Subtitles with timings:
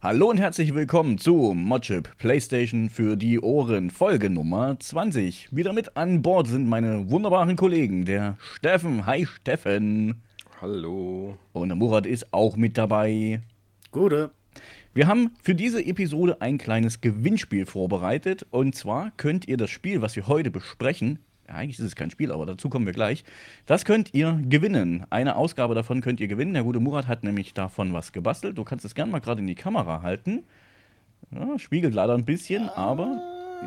[0.00, 5.48] Hallo und herzlich willkommen zu Modchip PlayStation für die Ohren, Folge Nummer 20.
[5.50, 9.06] Wieder mit an Bord sind meine wunderbaren Kollegen, der Steffen.
[9.06, 10.22] Hi Steffen.
[10.60, 11.36] Hallo.
[11.52, 13.40] Und der Murat ist auch mit dabei.
[13.90, 14.30] Gute.
[14.94, 18.46] Wir haben für diese Episode ein kleines Gewinnspiel vorbereitet.
[18.50, 21.18] Und zwar könnt ihr das Spiel, was wir heute besprechen,
[21.48, 23.24] ja, eigentlich ist es kein Spiel, aber dazu kommen wir gleich.
[23.66, 25.06] Das könnt ihr gewinnen.
[25.10, 26.54] Eine Ausgabe davon könnt ihr gewinnen.
[26.54, 28.58] Der gute Murat hat nämlich davon was gebastelt.
[28.58, 30.44] Du kannst es gerne mal gerade in die Kamera halten.
[31.30, 33.20] Ja, spiegelt leider ein bisschen, aber.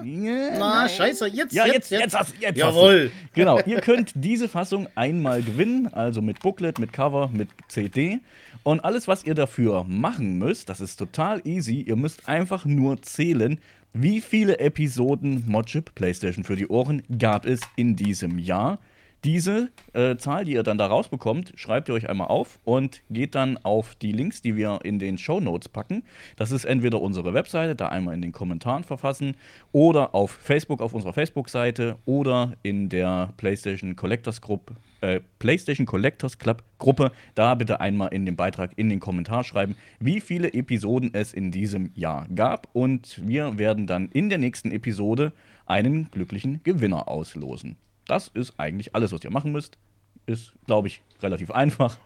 [0.03, 3.11] Na, scheiße, jetzt, Ja, jetzt, jetzt, jetzt, hast, jetzt Jawohl.
[3.13, 3.31] Hast.
[3.33, 8.19] Genau, ihr könnt diese Fassung einmal gewinnen, also mit Booklet, mit Cover, mit CD.
[8.63, 11.81] Und alles, was ihr dafür machen müsst, das ist total easy.
[11.81, 13.59] Ihr müsst einfach nur zählen,
[13.93, 18.79] wie viele Episoden Modchip PlayStation für die Ohren gab es in diesem Jahr.
[19.23, 23.35] Diese äh, Zahl, die ihr dann da rausbekommt, schreibt ihr euch einmal auf und geht
[23.35, 26.03] dann auf die Links, die wir in den Show Notes packen.
[26.37, 29.35] Das ist entweder unsere Webseite, da einmal in den Kommentaren verfassen,
[29.71, 36.37] oder auf Facebook, auf unserer Facebook-Seite oder in der PlayStation Collectors Group, äh, PlayStation Collectors
[36.37, 37.11] Club Gruppe.
[37.35, 41.51] Da bitte einmal in den Beitrag in den Kommentar schreiben, wie viele Episoden es in
[41.51, 42.67] diesem Jahr gab.
[42.73, 45.33] Und wir werden dann in der nächsten Episode
[45.65, 47.77] einen glücklichen Gewinner auslosen.
[48.07, 49.77] Das ist eigentlich alles, was ihr machen müsst.
[50.25, 51.97] Ist, glaube ich, relativ einfach.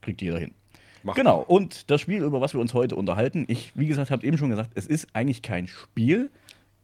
[0.00, 0.52] Kriegt jeder hin.
[1.02, 4.26] Macht genau, und das Spiel, über was wir uns heute unterhalten, ich, wie gesagt, habe
[4.26, 6.30] eben schon gesagt, es ist eigentlich kein Spiel,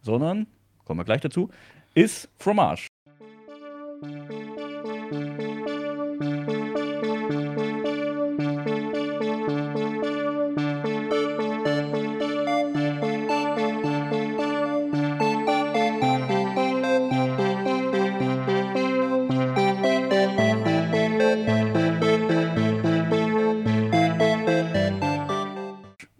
[0.00, 0.46] sondern,
[0.84, 1.50] kommen wir gleich dazu,
[1.94, 2.86] ist Fromage.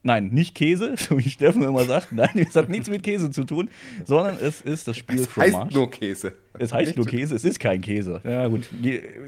[0.07, 2.13] Nein, nicht Käse, so wie Steffen immer sagt.
[2.13, 3.69] Nein, es hat nichts mit Käse zu tun,
[4.05, 5.75] sondern es ist das Spiel Es heißt Fromage.
[5.75, 6.33] nur Käse.
[6.57, 8.21] Es heißt nur Käse, es ist kein Käse.
[8.25, 8.69] Ja, gut.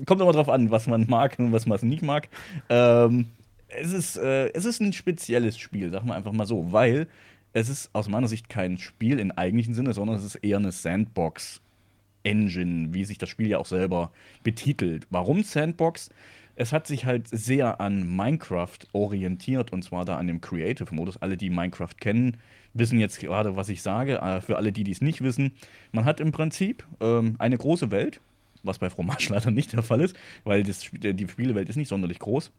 [0.06, 2.28] Kommt immer drauf an, was man mag und was man nicht mag.
[2.68, 3.26] Ähm,
[3.66, 7.08] es, ist, äh, es ist ein spezielles Spiel, sagen wir einfach mal so, weil
[7.52, 10.70] es ist aus meiner Sicht kein Spiel im eigentlichen Sinne, sondern es ist eher eine
[10.70, 14.12] Sandbox-Engine, wie sich das Spiel ja auch selber
[14.44, 15.08] betitelt.
[15.10, 16.10] Warum Sandbox?
[16.60, 21.18] Es hat sich halt sehr an Minecraft orientiert und zwar da an dem Creative-Modus.
[21.18, 22.36] Alle, die Minecraft kennen,
[22.74, 24.16] wissen jetzt gerade, was ich sage.
[24.20, 25.52] Äh, Für alle, die dies nicht wissen,
[25.92, 28.20] man hat im Prinzip ähm, eine große Welt,
[28.64, 32.18] was bei Fromage leider nicht der Fall ist, weil das, die Spielewelt ist nicht sonderlich
[32.18, 32.50] groß.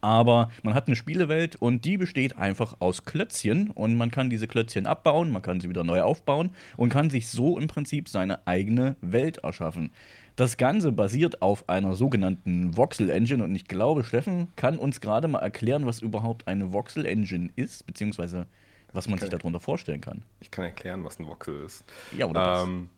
[0.00, 4.48] Aber man hat eine Spielewelt und die besteht einfach aus Klötzchen und man kann diese
[4.48, 8.44] Klötzchen abbauen, man kann sie wieder neu aufbauen und kann sich so im Prinzip seine
[8.46, 9.92] eigene Welt erschaffen.
[10.36, 15.28] Das Ganze basiert auf einer sogenannten Voxel Engine und ich glaube, Steffen kann uns gerade
[15.28, 18.46] mal erklären, was überhaupt eine Voxel Engine ist, beziehungsweise
[18.92, 20.22] was man sich darunter vorstellen kann.
[20.40, 21.84] Ich kann erklären, was ein Voxel ist.
[22.16, 22.64] Ja, oder was?
[22.64, 22.88] Ähm,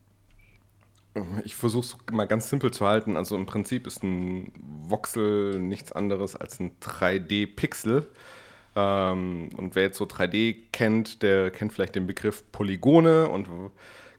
[1.44, 3.16] ich versuche es mal ganz simpel zu halten.
[3.16, 4.52] Also im Prinzip ist ein
[4.88, 8.08] Voxel nichts anderes als ein 3D-Pixel.
[8.76, 13.48] Ähm, und wer jetzt so 3D kennt, der kennt vielleicht den Begriff Polygone und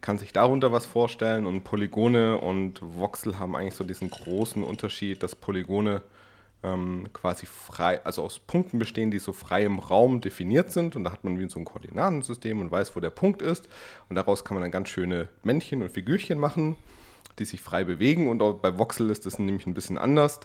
[0.06, 1.48] kann sich darunter was vorstellen.
[1.48, 6.04] Und Polygone und Voxel haben eigentlich so diesen großen Unterschied, dass Polygone
[6.62, 10.96] ähm, quasi frei, also aus Punkten bestehen, die so frei im Raum definiert sind.
[10.96, 13.68] Und da hat man wie so ein Koordinatensystem und weiß, wo der Punkt ist.
[14.08, 16.76] Und daraus kann man dann ganz schöne Männchen und Figürchen machen,
[17.40, 18.30] die sich frei bewegen.
[18.30, 20.40] Und auch bei Voxel ist das nämlich ein bisschen anders.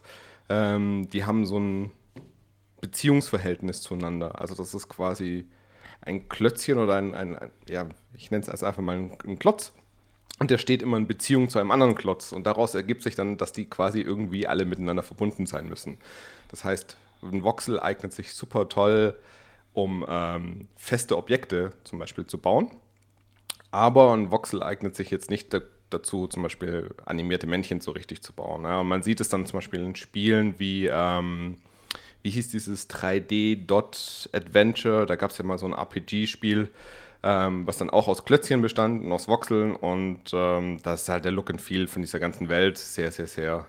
[0.49, 1.91] Ähm, die haben so ein
[2.81, 4.41] Beziehungsverhältnis zueinander.
[4.41, 5.47] Also das ist quasi
[6.03, 9.73] ein Klötzchen oder ein, ein, ein ja, ich nenne es einfach mal ein, ein Klotz.
[10.39, 12.33] Und der steht immer in Beziehung zu einem anderen Klotz.
[12.33, 15.99] Und daraus ergibt sich dann, dass die quasi irgendwie alle miteinander verbunden sein müssen.
[16.49, 19.19] Das heißt, ein Voxel eignet sich super toll,
[19.75, 22.71] um ähm, feste Objekte zum Beispiel zu bauen.
[23.71, 25.61] Aber ein Voxel eignet sich jetzt nicht da,
[25.91, 28.65] dazu, zum Beispiel animierte Männchen so richtig zu bauen.
[28.65, 31.59] Ja, man sieht es dann zum Beispiel in Spielen wie, ähm,
[32.23, 35.07] wie hieß dieses 3D Dot Adventure?
[35.07, 36.71] Da gab es ja mal so ein RPG-Spiel,
[37.23, 39.75] ähm, was dann auch aus Klötzchen bestand und aus Voxeln.
[39.75, 42.79] Und ähm, das ist halt der Look and Feel von dieser ganzen Welt.
[42.79, 43.67] Sehr, sehr, sehr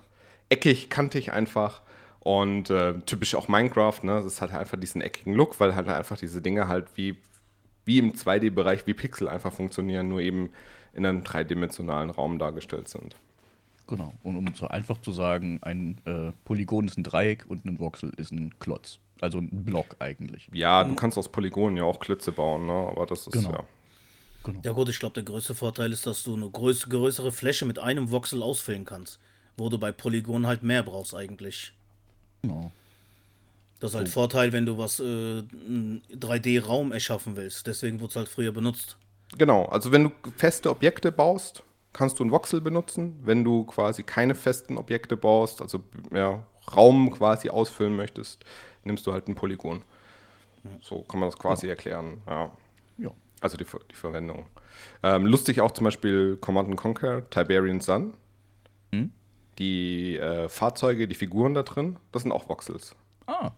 [0.49, 1.81] eckig, kantig einfach.
[2.19, 4.21] Und äh, typisch auch Minecraft, ne?
[4.23, 7.17] Das hat halt einfach diesen eckigen Look, weil halt einfach diese Dinge halt wie,
[7.85, 10.51] wie im 2D-Bereich, wie Pixel einfach funktionieren, nur eben
[10.93, 13.15] in einem dreidimensionalen Raum dargestellt sind.
[13.91, 14.13] Genau.
[14.23, 18.13] Und um so einfach zu sagen, ein äh, Polygon ist ein Dreieck und ein Voxel
[18.15, 18.99] ist ein Klotz.
[19.19, 20.47] Also ein Block eigentlich.
[20.53, 22.71] Ja, du kannst aus Polygonen ja auch Klötze bauen, ne?
[22.71, 23.51] aber das ist Genau.
[23.51, 23.63] ja.
[24.45, 24.61] Genau.
[24.63, 27.79] Ja gut, ich glaube, der größte Vorteil ist, dass du eine größ größere Fläche mit
[27.79, 29.19] einem Voxel ausfüllen kannst.
[29.57, 31.73] Wo du bei Polygonen halt mehr brauchst eigentlich.
[32.41, 32.71] genau.
[33.81, 37.67] Das ist halt Vorteil, wenn du was, äh, einen 3D-Raum erschaffen willst.
[37.67, 38.95] Deswegen wurde es halt früher benutzt.
[39.37, 43.19] Genau, also wenn du feste Objekte baust, kannst du einen Voxel benutzen.
[43.23, 46.43] Wenn du quasi keine festen Objekte baust, also ja,
[46.75, 48.43] Raum quasi ausfüllen möchtest,
[48.83, 49.83] nimmst du halt ein Polygon.
[50.81, 52.21] So kann man das quasi erklären.
[52.27, 52.51] Ja.
[52.97, 53.11] Ja.
[53.39, 54.45] Also die, die Verwendung.
[55.03, 58.13] Ähm, lustig auch zum Beispiel Command Conquer, Tiberian Sun.
[58.93, 59.11] Hm?
[59.57, 62.95] Die äh, Fahrzeuge, die Figuren da drin, das sind auch Voxels.
[63.27, 63.51] Ah,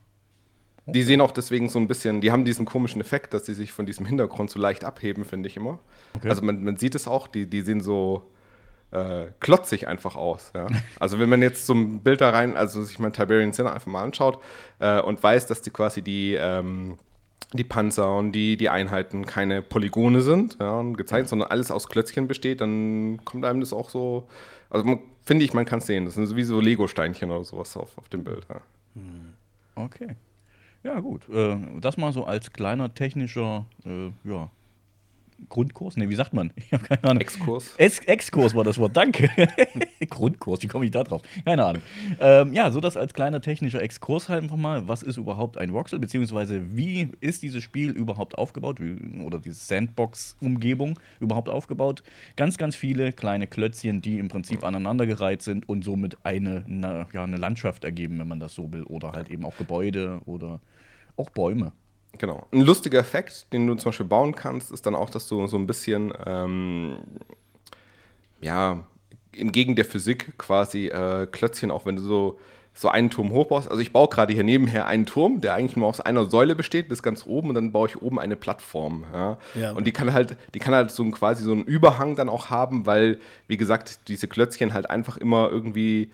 [0.85, 3.71] Die sehen auch deswegen so ein bisschen, die haben diesen komischen Effekt, dass sie sich
[3.71, 5.79] von diesem Hintergrund so leicht abheben, finde ich immer.
[6.17, 6.29] Okay.
[6.29, 8.29] Also man, man sieht es auch, die, die sehen so
[8.91, 10.51] äh, klotzig einfach aus.
[10.53, 10.67] Ja?
[10.99, 13.87] Also wenn man jetzt so ein Bild da rein, also sich mal Tiberian Sin einfach
[13.87, 14.39] mal anschaut
[14.79, 16.97] äh, und weiß, dass die quasi die, ähm,
[17.53, 21.87] die Panzer und die, die Einheiten keine Polygone sind, ja, und gezeigt, sondern alles aus
[21.87, 24.27] Klötzchen besteht, dann kommt einem das auch so,
[24.69, 26.05] also man, finde ich, man kann es sehen.
[26.05, 28.45] Das sind so wie so Lego-Steinchen oder sowas auf, auf dem Bild.
[28.49, 28.61] Ja.
[29.75, 30.15] okay.
[30.83, 31.27] Ja, gut.
[31.29, 34.49] Äh, das mal so als kleiner technischer äh, ja,
[35.49, 35.97] Grundkurs?
[35.97, 36.51] Ne, wie sagt man?
[36.63, 37.21] Ich habe keine Ahnung.
[37.21, 37.73] Exkurs.
[37.77, 39.29] Es Exkurs war das Wort, danke.
[40.09, 41.21] Grundkurs, wie komme ich da drauf?
[41.45, 41.81] Keine Ahnung.
[42.19, 44.87] Ähm, ja, so das als kleiner technischer Exkurs halt einfach mal.
[44.87, 48.79] Was ist überhaupt ein Voxel, beziehungsweise wie ist dieses Spiel überhaupt aufgebaut
[49.23, 52.01] oder diese Sandbox-Umgebung überhaupt aufgebaut?
[52.35, 57.23] Ganz, ganz viele kleine Klötzchen, die im Prinzip aneinandergereiht sind und somit eine, na, ja,
[57.23, 58.83] eine Landschaft ergeben, wenn man das so will.
[58.83, 60.59] Oder halt eben auch Gebäude oder
[61.17, 61.71] auch Bäume.
[62.17, 62.45] Genau.
[62.51, 65.57] Ein lustiger Effekt, den du zum Beispiel bauen kannst, ist dann auch, dass du so
[65.57, 66.97] ein bisschen, ähm,
[68.39, 68.85] ja,
[69.35, 72.39] entgegen der Physik quasi äh, Klötzchen, auch wenn du so,
[72.75, 73.69] so einen Turm hochbaust.
[73.69, 76.89] Also ich baue gerade hier nebenher einen Turm, der eigentlich nur aus einer Säule besteht,
[76.89, 79.05] bis ganz oben, und dann baue ich oben eine Plattform.
[79.11, 79.37] Ja?
[79.55, 79.71] Ja.
[79.71, 82.49] Und die kann halt, die kann halt so ein, quasi so einen Überhang dann auch
[82.49, 86.11] haben, weil, wie gesagt, diese Klötzchen halt einfach immer irgendwie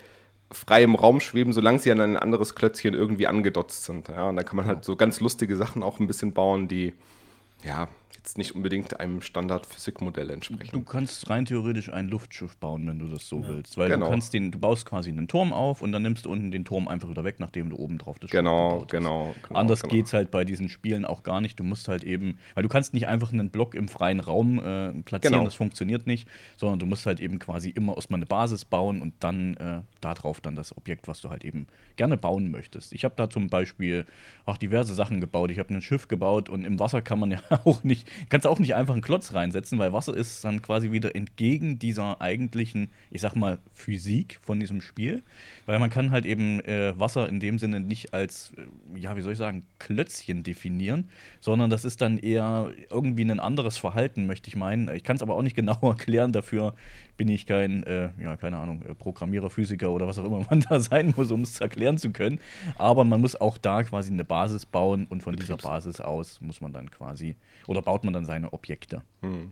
[0.51, 4.07] frei im Raum schweben, solange sie an ein anderes Klötzchen irgendwie angedotzt sind.
[4.07, 6.94] Ja, und da kann man halt so ganz lustige Sachen auch ein bisschen bauen, die
[7.63, 7.88] ja
[8.19, 10.86] jetzt nicht unbedingt einem Standard-Physikmodell Du entsprechen.
[10.86, 13.77] kannst rein theoretisch ein Luftschiff bauen, wenn du das so willst.
[13.77, 14.06] Weil Genau.
[14.06, 16.66] du kannst den, du baust quasi einen Turm auf und dann nimmst du unten den
[16.66, 18.92] Turm einfach wieder weg, nachdem du oben drauf das Schiff Genau, gebaut hast.
[18.92, 19.60] genau, genau.
[19.60, 19.94] Anders genau.
[19.94, 21.60] geht's halt bei diesen Spielen auch gar nicht.
[21.60, 24.92] Du musst halt eben, weil du kannst nicht einfach einen Block im freien Raum äh,
[25.04, 25.45] platzieren, Genau.
[25.45, 26.27] das funktioniert nicht,
[26.57, 30.42] sondern du musst halt eben quasi immer erstmal eine Basis bauen und dann äh, darauf
[30.42, 32.94] dann das Objekt, was du halt eben gerne bauen möchtest.
[32.94, 34.06] Ich habe da zum Beispiel
[34.45, 35.51] auch diverse Sachen gebaut.
[35.51, 38.60] Ich habe ein Schiff gebaut und im Wasser kann man ja auch nicht, kannst auch
[38.60, 43.21] nicht einfach einen Klotz reinsetzen, weil Wasser ist dann quasi wieder entgegen dieser eigentlichen, ich
[43.21, 45.24] sag mal, Physik von diesem Spiel.
[45.66, 49.21] Weil man kann halt eben äh, Wasser in dem Sinne nicht als, äh, ja, wie
[49.21, 54.50] soll ich sagen, Klötzchen definieren, sondern das ist dann eher irgendwie ein anderes Verhalten, möchte
[54.50, 54.94] ich meinen.
[54.95, 56.74] Ich kann es aber auch nicht genau erklären, dafür
[57.19, 60.62] bin ich kein, äh, ja, keine Ahnung, äh, Programmierer, Physiker oder was auch immer man
[60.62, 62.39] da sein muss, um es erklären zu können.
[62.77, 66.62] Aber man muss auch da quasi eine Basis bauen und von dieser Basis aus muss
[66.62, 67.36] man dann quasi,
[67.68, 69.04] oder baut man dann seine Objekte.
[69.21, 69.51] Hm.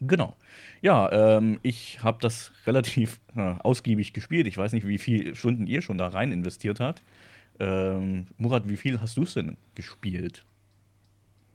[0.00, 0.36] Genau.
[0.80, 4.46] Ja, ähm, ich habe das relativ äh, ausgiebig gespielt.
[4.46, 7.02] Ich weiß nicht, wie viele Stunden ihr schon da rein investiert habt.
[7.58, 10.44] Ähm, Murat, wie viel hast du es denn gespielt?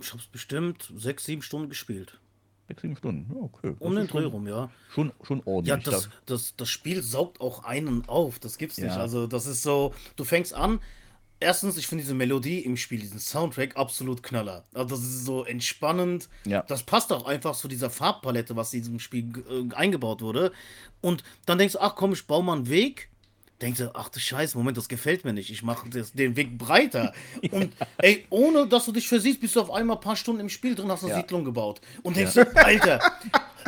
[0.01, 2.19] Ich hab's bestimmt sechs, sieben Stunden gespielt.
[2.67, 3.29] Sechs, sieben Stunden.
[3.35, 3.75] Ja, okay.
[3.79, 4.69] Um Das den Dreh rum, ja.
[4.93, 5.83] schon, schon Ja, ordentlich.
[5.83, 8.39] das, Da- das, das Spiel saugt auch einen auf.
[8.39, 8.95] Das gibt's nicht.
[8.95, 8.97] Ja.
[9.01, 10.79] Also, das ist so, du fängst an.
[11.39, 14.63] Erstens, ich finde diese Melodie im Spiel, diesen Soundtrack, absolut knaller.
[14.73, 16.29] Also, das ist so entspannend.
[16.45, 16.61] Ja.
[16.63, 20.53] Das passt auch einfach zu dieser Farbpalette, was in diesem Spiel äh, eingebaut wurde.
[21.01, 23.09] Und dann denkst du, ach komm, ich baue mal einen Weg.
[23.61, 25.49] Denkst du, ach du Scheiße, Moment, das gefällt mir nicht.
[25.49, 27.13] Ich mache den Weg breiter.
[27.51, 30.49] Und ey, ohne dass du dich versiehst, bist du auf einmal ein paar Stunden im
[30.49, 31.17] Spiel drin, hast eine Ja.
[31.17, 31.79] Siedlung gebaut.
[32.01, 32.99] Und denkst du, Alter,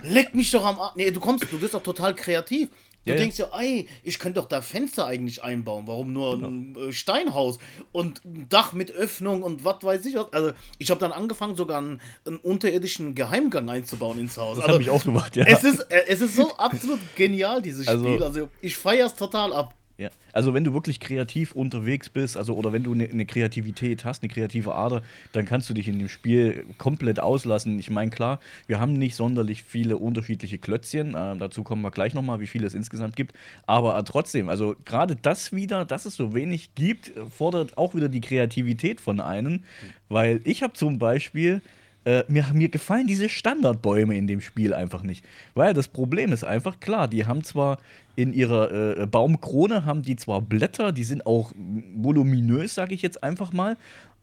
[0.04, 0.96] leck mich doch am Arsch.
[0.96, 2.70] Nee, du kommst, du wirst doch total kreativ.
[3.06, 5.86] Du Ja, denkst ja, ey, ich könnte doch da Fenster eigentlich einbauen.
[5.86, 7.60] Warum nur ein äh, Steinhaus
[7.92, 10.34] und ein Dach mit Öffnung und was weiß ich was.
[10.34, 14.56] Also, ich habe dann angefangen, sogar einen, einen unterirdischen Geheimgang einzubauen ins Haus.
[14.58, 15.46] das also, habe ich auch gemacht, ja.
[15.46, 18.24] es ist, äh, es ist so absolut genial, dieses Also- Spiel.
[18.24, 19.76] Also, ich feiere es total ab.
[19.98, 20.10] Ja.
[20.34, 24.24] Also wenn du wirklich kreativ unterwegs bist, also oder wenn du eine ne Kreativität hast,
[24.24, 27.80] eine kreative Ader, dann kannst du dich in dem Spiel komplett auslassen.
[27.80, 31.16] Ich meine, klar, wir haben nicht sonderlich viele unterschiedliche Klötzchen.
[31.16, 33.34] Äh, dazu kommen wir gleich nochmal, wie viele es insgesamt gibt.
[33.68, 38.10] Aber äh, trotzdem, also gerade das wieder, dass es so wenig gibt, fordert auch wieder
[38.10, 39.64] die Kreativität von einem.
[40.10, 41.62] Weil ich habe zum Beispiel
[42.06, 45.26] äh, mir, mir gefallen diese Standardbäume in dem Spiel einfach nicht.
[45.54, 47.80] Weil das Problem ist einfach, klar, die haben zwar
[48.16, 51.52] in ihrer äh, Baumkrone haben die zwar Blätter, die sind auch
[51.96, 53.76] voluminös, sage ich jetzt einfach mal,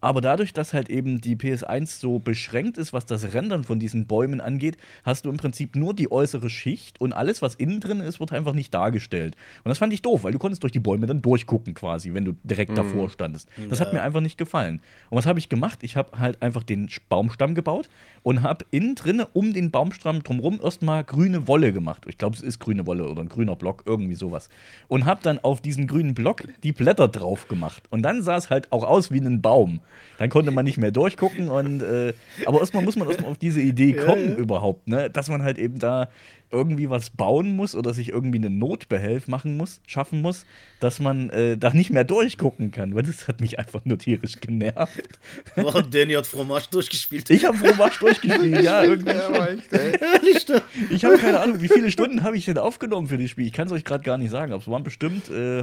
[0.02, 4.06] Aber dadurch, dass halt eben die PS1 so beschränkt ist, was das Rendern von diesen
[4.08, 8.00] Bäumen angeht, hast du im Prinzip nur die äußere Schicht und alles, was innen drin
[8.00, 9.36] ist, wird einfach nicht dargestellt.
[9.62, 12.24] Und das fand ich doof, weil du konntest durch die Bäume dann durchgucken quasi, wenn
[12.24, 13.48] du direkt davor standest.
[13.70, 14.80] Das hat mir einfach nicht gefallen.
[15.08, 15.78] Und was habe ich gemacht?
[15.82, 17.88] Ich habe halt einfach den Baumstamm gebaut
[18.24, 22.06] und habe innen drin um den Baumstamm drumherum erstmal grüne Wolle gemacht.
[22.08, 24.48] Ich glaube, es ist grüne Wolle oder ein grüner Block, irgendwie sowas.
[24.88, 27.84] Und habe dann auf diesen grünen Block die Blätter drauf gemacht.
[27.90, 29.80] Und dann sah es halt auch aus wie ein Baum.
[30.18, 32.12] Dann konnte man nicht mehr durchgucken und äh,
[32.46, 34.36] aber erstmal muss man erstmal auf diese Idee kommen ja.
[34.36, 35.10] überhaupt, ne?
[35.10, 36.08] Dass man halt eben da
[36.52, 40.44] irgendwie was bauen muss oder sich irgendwie eine Notbehelf machen muss, schaffen muss,
[40.80, 42.94] dass man äh, da nicht mehr durchgucken kann.
[42.94, 45.08] Weil das hat mich einfach nur tierisch genervt.
[45.56, 47.30] Oh, Danny hat Fromage durchgespielt.
[47.30, 50.62] Ich habe Fromage durchgespielt, ja, irgendwie schon.
[50.90, 53.46] Ich habe keine Ahnung, wie viele Stunden habe ich denn aufgenommen für das Spiel?
[53.46, 55.58] Ich kann es euch gerade gar nicht sagen, aber es waren bestimmt, äh,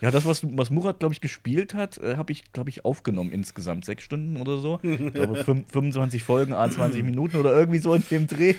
[0.00, 3.32] ja, das, was, was Murat, glaube ich, gespielt hat, äh, habe ich, glaube ich, aufgenommen
[3.32, 3.84] insgesamt.
[3.84, 4.80] Sechs Stunden oder so.
[4.82, 8.54] Ich glaube, fün- 25 Folgen, a 20 Minuten oder irgendwie so in dem Dreh.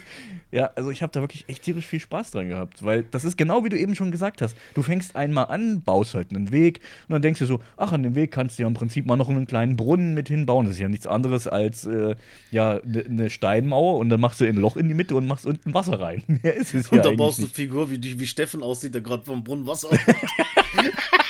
[0.52, 3.38] Ja, also ich habe da wirklich echt tierisch viel Spaß dran gehabt, weil das ist
[3.38, 4.56] genau wie du eben schon gesagt hast.
[4.74, 8.04] Du fängst einmal an, baust halt einen Weg und dann denkst du so, ach, an
[8.04, 10.66] dem Weg kannst du ja im Prinzip mal noch einen kleinen Brunnen mit hinbauen.
[10.66, 12.16] Das ist ja nichts anderes als, äh,
[12.52, 15.74] ja, eine Steinmauer und dann machst du ein Loch in die Mitte und machst unten
[15.74, 16.24] Wasser rein.
[16.44, 18.62] Mehr ist es ja Und da eigentlich baust du eine Figur, wie, die- wie Steffen
[18.64, 19.90] aussieht, der gerade vom Brunnen Wasser.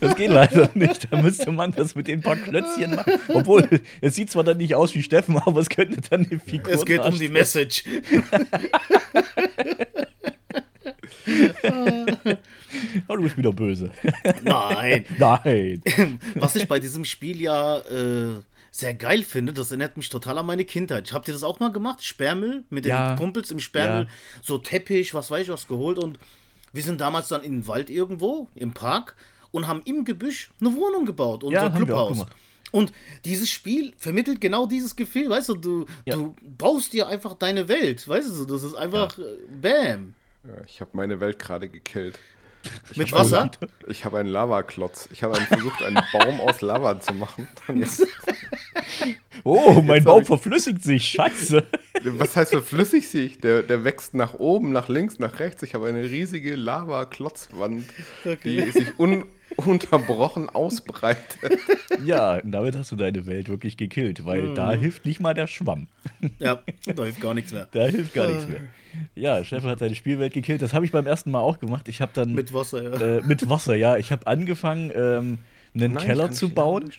[0.00, 1.08] Das geht leider nicht.
[1.10, 3.12] Da müsste man das mit den paar Klötzchen machen.
[3.28, 3.68] Obwohl,
[4.00, 6.84] es sieht zwar dann nicht aus wie Steffen, aber es könnte dann eine Figur es
[6.84, 7.28] geht um die.
[7.28, 7.84] Message.
[13.08, 13.90] Oh, du bist wieder böse.
[14.42, 15.04] Nein.
[15.18, 15.82] Nein.
[16.34, 18.40] Was ich bei diesem Spiel ja äh,
[18.70, 21.12] sehr geil finde, das erinnert mich total an meine Kindheit.
[21.12, 22.04] Habt ihr das auch mal gemacht?
[22.04, 23.16] Sperrmüll mit den Ja.
[23.16, 24.10] Kumpels im Sperrmüll, Ja.
[24.42, 26.18] so Teppich, was weiß ich was geholt und
[26.72, 29.16] wir sind damals dann in den Wald irgendwo, im Park
[29.52, 32.26] und haben im Gebüsch eine Wohnung gebaut, unser Ja, Clubhaus.
[32.72, 32.92] Und
[33.24, 36.14] dieses Spiel vermittelt genau dieses Gefühl, weißt du, du, Ja.
[36.14, 39.22] du baust dir einfach deine Welt, weißt du, das ist einfach äh,
[39.60, 40.14] Bam.
[40.44, 42.18] Ja, ich habe meine Welt gerade gekillt.
[42.94, 43.40] Mit hab Wasser?
[43.42, 43.50] einen-
[43.88, 45.08] Ich habe einen Lavaklotz.
[45.12, 47.48] Ich habe versucht, einen Baum aus Lava zu machen.
[47.74, 48.06] Jetzt,
[49.44, 51.04] Oh, mein Jetzt Baum ich- verflüssigt sich.
[51.08, 51.66] Scheiße.
[52.04, 53.38] was heißt verflüssig sich?
[53.38, 55.62] Der, der wächst nach oben, nach links, nach rechts.
[55.62, 57.84] Ich habe eine riesige Lava-Klotzwand,
[58.44, 59.24] die sich un
[59.56, 61.58] unterbrochen ausbreitet.
[62.04, 64.80] Ja, und damit hast du deine Welt wirklich gekillt, weil da Mhm.
[64.80, 65.88] hilft nicht mal der Schwamm.
[66.38, 66.60] Ja,
[66.94, 67.68] da hilft gar nichts mehr.
[67.72, 68.60] Da hilft gar nichts mehr.
[69.14, 70.62] Ja, Steffen hat seine Spielwelt gekillt.
[70.62, 71.88] Das habe ich beim ersten Mal auch gemacht.
[71.88, 73.18] Ich habe dann Mit Wasser, ja.
[73.18, 73.96] äh, mit Wasser, ja.
[73.96, 75.38] Ich habe angefangen, ähm,
[75.74, 76.90] einen Nein, Keller zu bauen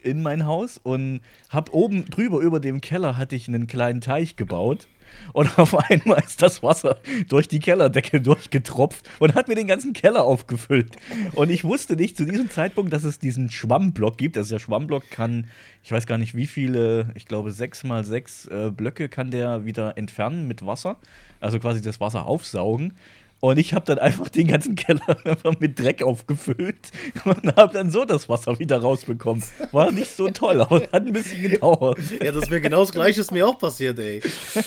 [0.00, 4.36] in mein Haus und habe oben drüber über dem Keller hatte ich einen kleinen Teich
[4.36, 4.86] gebaut.
[5.32, 6.98] Und auf einmal ist das Wasser
[7.28, 10.96] durch die Kellerdecke durchgetropft und hat mir den ganzen Keller aufgefüllt.
[11.34, 14.36] Und ich wusste nicht zu diesem Zeitpunkt, dass es diesen Schwammblock gibt.
[14.36, 15.48] Also der Schwammblock kann,
[15.82, 19.64] ich weiß gar nicht wie viele, ich glaube sechs mal sechs äh, Blöcke kann der
[19.64, 20.96] wieder entfernen mit Wasser.
[21.40, 22.94] Also quasi das Wasser aufsaugen.
[23.40, 26.90] Und ich habe dann einfach den ganzen Keller einfach mit Dreck aufgefüllt
[27.24, 29.44] und habe dann so das Wasser wieder rausbekommen.
[29.70, 31.98] War nicht so toll, aber hat ein bisschen gedauert.
[32.22, 34.20] Ja, das wäre genau das gleiche, ist mir auch passiert, ey.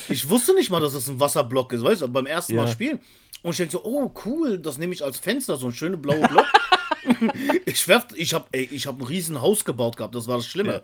[0.08, 2.72] Ich wusste nicht mal, dass es ein Wasserblock ist, weißt du, beim ersten Mal Ja.
[2.72, 3.00] spielen.
[3.44, 6.28] Und ich denke so, oh cool, das nehme ich als Fenster, so ein schöne blaue
[6.28, 6.46] Block.
[7.66, 10.74] ich werf, ich habe ich hab ein riesen Haus gebaut gehabt, das war das Schlimme.
[10.74, 10.82] Ja.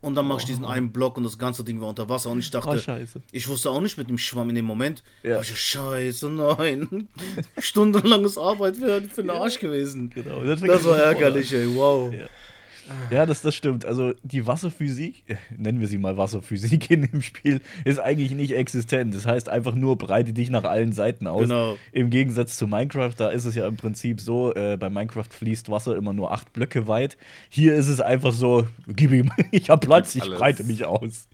[0.00, 2.38] Und dann mache ich diesen einen Block und das ganze Ding war unter Wasser und
[2.38, 5.02] ich dachte, Oh, ich wusste auch nicht mit dem Schwamm in dem Moment.
[5.22, 5.40] Ja.
[5.40, 7.08] Ich, scheiße, nein.
[7.58, 10.10] Stundenlanges Arbeit für, für den Arsch gewesen.
[10.10, 12.12] Genau, das Das war ärgerlich, ey, wow.
[12.12, 12.26] Ja.
[13.10, 13.84] Ja, das, das stimmt.
[13.84, 15.24] Also die Wasserphysik,
[15.56, 19.14] nennen wir sie mal Wasserphysik in dem Spiel, ist eigentlich nicht existent.
[19.14, 21.42] Das heißt einfach nur, breite dich nach allen Seiten aus.
[21.42, 21.78] Genau.
[21.92, 25.70] Im Gegensatz zu Minecraft, da ist es ja im Prinzip so, äh, bei Minecraft fließt
[25.70, 27.16] Wasser immer nur acht Blöcke weit.
[27.48, 30.38] Hier ist es einfach so, gib ihm, ich hab Platz, ich Alles.
[30.38, 31.28] breite mich aus.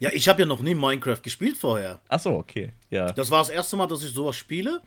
[0.00, 2.00] Ja, ich habe ja noch nie Minecraft gespielt vorher.
[2.08, 2.72] Achso, okay.
[2.90, 3.12] Ja.
[3.12, 4.80] Das war das erste Mal, dass ich sowas spiele.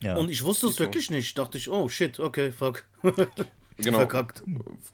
[0.00, 0.16] ja.
[0.16, 1.38] Und ich wusste es wirklich nicht.
[1.38, 2.84] Dachte ich, oh shit, okay, fuck.
[3.76, 3.98] Genau.
[3.98, 4.42] Verkackt.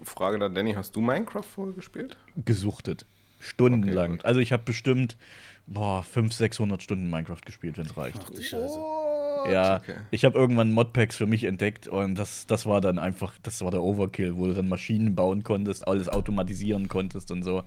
[0.02, 2.16] Frage dann, Danny, hast du Minecraft vorher gespielt?
[2.44, 3.06] gesuchtet.
[3.38, 4.14] Stundenlang.
[4.14, 5.16] Okay, also ich habe bestimmt,
[5.66, 8.20] boah, 500, 600 Stunden Minecraft gespielt, wenn es reicht.
[8.22, 8.78] Ach du Scheiße.
[9.50, 9.94] Ja, Okay.
[10.10, 13.70] ich habe irgendwann Modpacks für mich entdeckt und das, das war dann einfach, das war
[13.70, 17.62] der Overkill, wo du dann Maschinen bauen konntest, alles automatisieren konntest und so.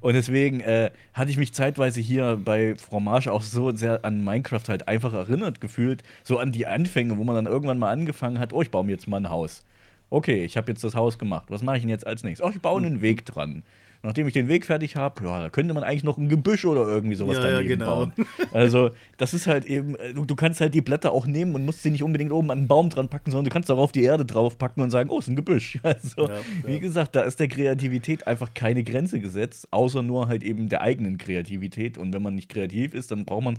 [0.00, 4.62] Und deswegen äh, hatte ich mich zeitweise hier bei Fromage auch so sehr an Minecraft
[4.68, 8.52] halt einfach erinnert gefühlt, so an die Anfänge, wo man dann irgendwann mal angefangen hat,
[8.52, 9.64] oh, ich baue mir jetzt mal ein Haus.
[10.10, 11.46] Okay, ich habe jetzt das Haus gemacht.
[11.50, 12.46] Was mache ich denn jetzt als nächstes?
[12.46, 13.64] Oh, ich baue einen Weg dran.
[14.02, 16.86] nachdem ich den Weg fertig habe, ja, da könnte man eigentlich noch ein Gebüsch oder
[16.86, 17.86] irgendwie sowas Ja, ja, daneben genau.
[18.06, 18.12] bauen.
[18.52, 21.64] Also, das ist halt eben, äh, du, du kannst halt die Blätter auch nehmen und
[21.64, 24.04] musst sie nicht unbedingt oben an einen Baum dran packen, sondern du kannst darauf die
[24.04, 25.78] Erde drauf packen und sagen, oh, ist ein Gebüsch.
[25.82, 26.78] Also, Ja, wie ja.
[26.78, 31.18] gesagt, da ist der Kreativität einfach keine Grenze gesetzt, außer nur halt eben der eigenen
[31.18, 31.98] Kreativität.
[31.98, 33.58] Und wenn man nicht kreativ ist, dann braucht man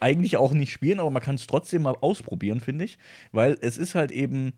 [0.00, 2.98] eigentlich auch nicht spielen, aber man kann es trotzdem mal ausprobieren, finde ich.
[3.32, 4.52] Weil es ist halt eben,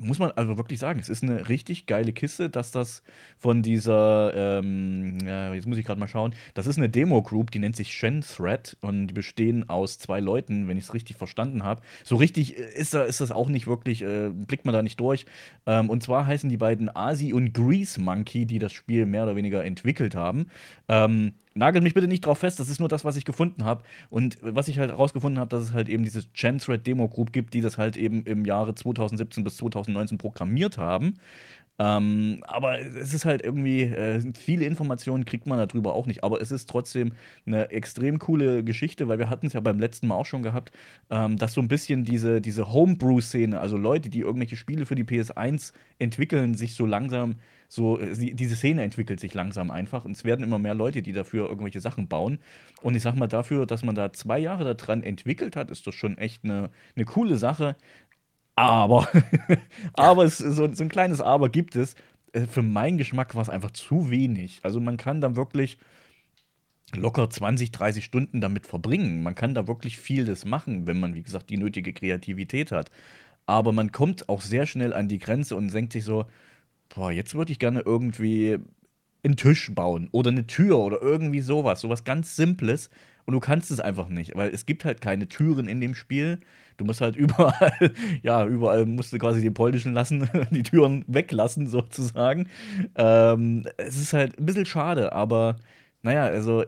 [0.00, 3.02] muss man also wirklich sagen, es ist eine richtig geile Kiste, dass das
[3.38, 7.58] von dieser, ähm, ja, jetzt muss ich gerade mal schauen, das ist eine Demo-Group, die
[7.58, 11.62] nennt sich Shen Thread und die bestehen aus zwei Leuten, wenn ich es richtig verstanden
[11.62, 11.82] habe.
[12.04, 15.00] So richtig äh, ist, da, ist das auch nicht wirklich, äh, blickt man da nicht
[15.00, 15.26] durch.
[15.66, 19.36] Ähm, und zwar heißen die beiden Asi und Grease Monkey, die das Spiel mehr oder
[19.36, 20.46] weniger entwickelt haben.
[20.88, 23.82] Ähm, nagelt mich bitte nicht drauf fest, das ist nur das, was ich gefunden habe.
[24.10, 27.54] Und was ich halt herausgefunden habe, dass es halt eben diese Gen-Thread Demo Group gibt,
[27.54, 31.18] die das halt eben im Jahre 2017 bis 2019 programmiert haben.
[31.78, 36.24] Ähm, aber es ist halt irgendwie, äh, viele Informationen kriegt man darüber auch nicht.
[36.24, 37.12] Aber es ist trotzdem
[37.46, 40.72] eine extrem coole Geschichte, weil wir hatten es ja beim letzten Mal auch schon gehabt,
[41.10, 45.04] ähm, dass so ein bisschen diese, diese Homebrew-Szene, also Leute, die irgendwelche Spiele für die
[45.04, 47.36] PS1 entwickeln, sich so langsam,
[47.68, 50.04] so, äh, diese Szene entwickelt sich langsam einfach.
[50.04, 52.38] Und es werden immer mehr Leute, die dafür irgendwelche Sachen bauen.
[52.82, 55.94] Und ich sag mal, dafür, dass man da zwei Jahre daran entwickelt hat, ist das
[55.94, 57.76] schon echt eine, eine coole Sache.
[58.56, 59.08] Aber,
[59.94, 61.94] aber es, so, so ein kleines Aber gibt es.
[62.32, 64.60] Äh, Für meinen Geschmack war es einfach zu wenig.
[64.62, 65.78] Also man kann da wirklich
[66.94, 69.22] locker 20, 30 Stunden damit verbringen.
[69.22, 72.90] Man kann da wirklich vieles machen, wenn man, wie gesagt, die nötige Kreativität hat.
[73.46, 76.26] Aber man kommt auch sehr schnell an die Grenze und denkt sich so,
[76.94, 78.58] boah, jetzt würde ich gerne irgendwie
[79.24, 82.90] einen Tisch bauen oder eine Tür oder irgendwie sowas, sowas ganz Simples.
[83.24, 86.40] Und du kannst es einfach nicht, weil es gibt halt keine Türen in dem Spiel.
[86.76, 91.66] Du musst halt überall, ja, überall musst du quasi den polnischen lassen, die Türen weglassen
[91.66, 92.48] sozusagen.
[92.96, 95.56] Ähm, es ist halt ein bisschen schade, aber
[96.02, 96.64] naja, also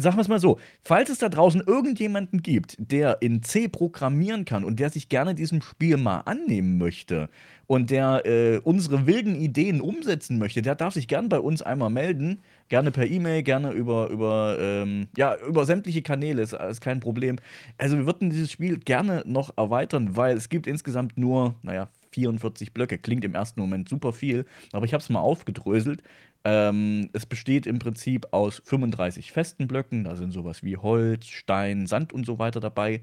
[0.00, 4.44] sagen wir es mal so, falls es da draußen irgendjemanden gibt, der in C programmieren
[4.44, 7.28] kann und der sich gerne diesem Spiel mal annehmen möchte
[7.66, 11.90] und der äh, unsere wilden Ideen umsetzen möchte, der darf sich gern bei uns einmal
[11.90, 12.42] melden.
[12.68, 17.36] Gerne per E-Mail, gerne über, über, ähm, ja, über sämtliche Kanäle, ist, ist kein Problem.
[17.78, 22.72] Also wir würden dieses Spiel gerne noch erweitern, weil es gibt insgesamt nur, naja, 44
[22.72, 22.98] Blöcke.
[22.98, 26.02] Klingt im ersten Moment super viel, aber ich habe es mal aufgedröselt.
[26.44, 30.04] Ähm, es besteht im Prinzip aus 35 festen Blöcken.
[30.04, 33.02] Da sind sowas wie Holz, Stein, Sand und so weiter dabei.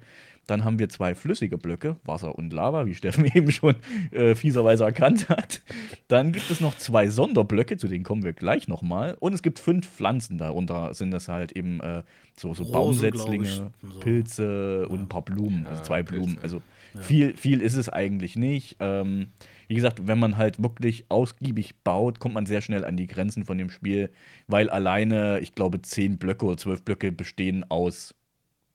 [0.50, 3.76] Dann haben wir zwei flüssige Blöcke, Wasser und Lava, wie Steffen eben schon
[4.12, 5.62] äh, fieserweise erkannt hat.
[6.08, 9.16] Dann gibt es noch zwei Sonderblöcke, zu denen kommen wir gleich nochmal.
[9.20, 10.38] Und es gibt fünf Pflanzen.
[10.40, 12.04] Darunter sind das halt eben äh,
[12.36, 14.00] so, so Rosen, Baumsetzlinge, ich, und so.
[14.00, 16.24] Pilze und ein paar Blumen, also Ja, zwei Pilze.
[16.26, 16.40] Blumen.
[16.42, 16.62] Also
[17.00, 18.78] viel, viel ist es eigentlich nicht.
[18.80, 19.28] Ähm,
[19.70, 23.46] wie gesagt, wenn man halt wirklich ausgiebig baut, kommt man sehr schnell an die Grenzen
[23.46, 24.10] von dem Spiel,
[24.48, 28.14] weil alleine, ich glaube, zehn Blöcke oder zwölf Blöcke bestehen aus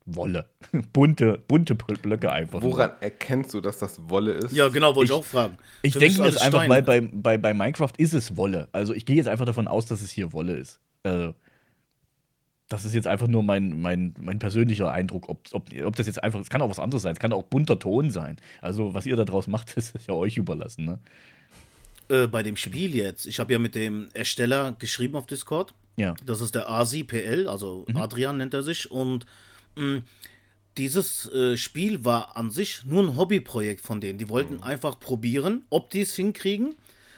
[0.06, 0.46] Wolle.
[0.92, 2.60] bunte, bunte Blöcke einfach.
[2.60, 2.70] nur.
[2.72, 4.52] Woran erkennst du, dass das Wolle ist?
[4.52, 5.58] Ja, genau, wollte ich Ich- auch fragen.
[5.82, 6.70] Ich Für denke mir das einfach, Stein.
[6.70, 8.68] weil bei, bei, bei Minecraft ist es Wolle.
[8.72, 10.78] Also ich gehe jetzt einfach davon aus, dass es hier Wolle ist.
[11.02, 11.34] Also,
[12.68, 16.22] das ist jetzt einfach nur mein, mein, mein persönlicher Eindruck, ob, ob, ob das jetzt
[16.22, 18.36] einfach, es kann auch was anderes sein, es kann auch bunter Ton sein.
[18.60, 20.84] Also was ihr da draus macht, das ist ja euch überlassen.
[20.84, 20.98] Ne?
[22.08, 25.74] Äh, bei dem Spiel jetzt, ich habe ja mit dem Ersteller geschrieben auf Discord.
[25.96, 26.14] Ja.
[26.24, 28.90] Das ist der Asi PL, also Adrian nennt er sich.
[28.90, 29.26] Und
[29.76, 30.02] mh,
[30.76, 34.18] dieses äh, Spiel war an sich nur ein Hobbyprojekt von denen.
[34.18, 36.74] Die wollten einfach probieren, ob die es hinkriegen.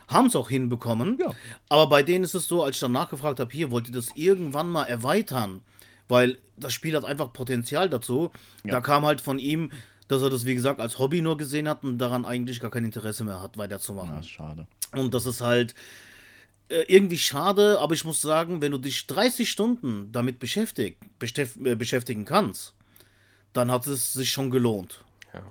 [0.08, 1.18] Haben es auch hinbekommen.
[1.20, 1.32] Ja.
[1.68, 4.10] Aber bei denen ist es so, als ich dann nachgefragt habe, hier, wollt ihr das
[4.14, 5.62] irgendwann mal erweitern?
[6.08, 8.30] Weil das Spiel hat einfach Potenzial dazu.
[8.64, 8.72] Ja.
[8.72, 9.72] Da kam halt von ihm,
[10.08, 12.84] dass er das, wie gesagt, als Hobby nur gesehen hat und daran eigentlich gar kein
[12.84, 14.20] Interesse mehr hat, weiterzumachen.
[14.20, 14.66] Ist schade.
[14.92, 15.74] Und das ist halt
[16.68, 21.56] äh, irgendwie schade, aber ich muss sagen, wenn du dich 30 Stunden damit beschäftigt, beschäf
[21.56, 22.74] äh, beschäftigen kannst,
[23.52, 25.04] dann hat es sich schon gelohnt.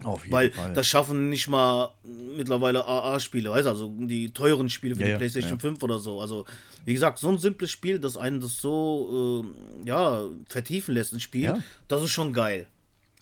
[0.03, 0.73] Auf jeden Weil Fall.
[0.73, 5.11] das schaffen nicht mal mittlerweile AA-Spiele, weißt du, also die teuren Spiele für Ja, die
[5.13, 5.59] ja, PlayStation ja.
[5.59, 6.21] 5 oder so.
[6.21, 6.45] Also,
[6.85, 9.43] wie gesagt, so ein simples Spiel, das einen das so,
[9.83, 11.59] äh, ja, vertiefen lässt, ein Spiel, Ja.
[11.87, 12.67] das ist schon geil.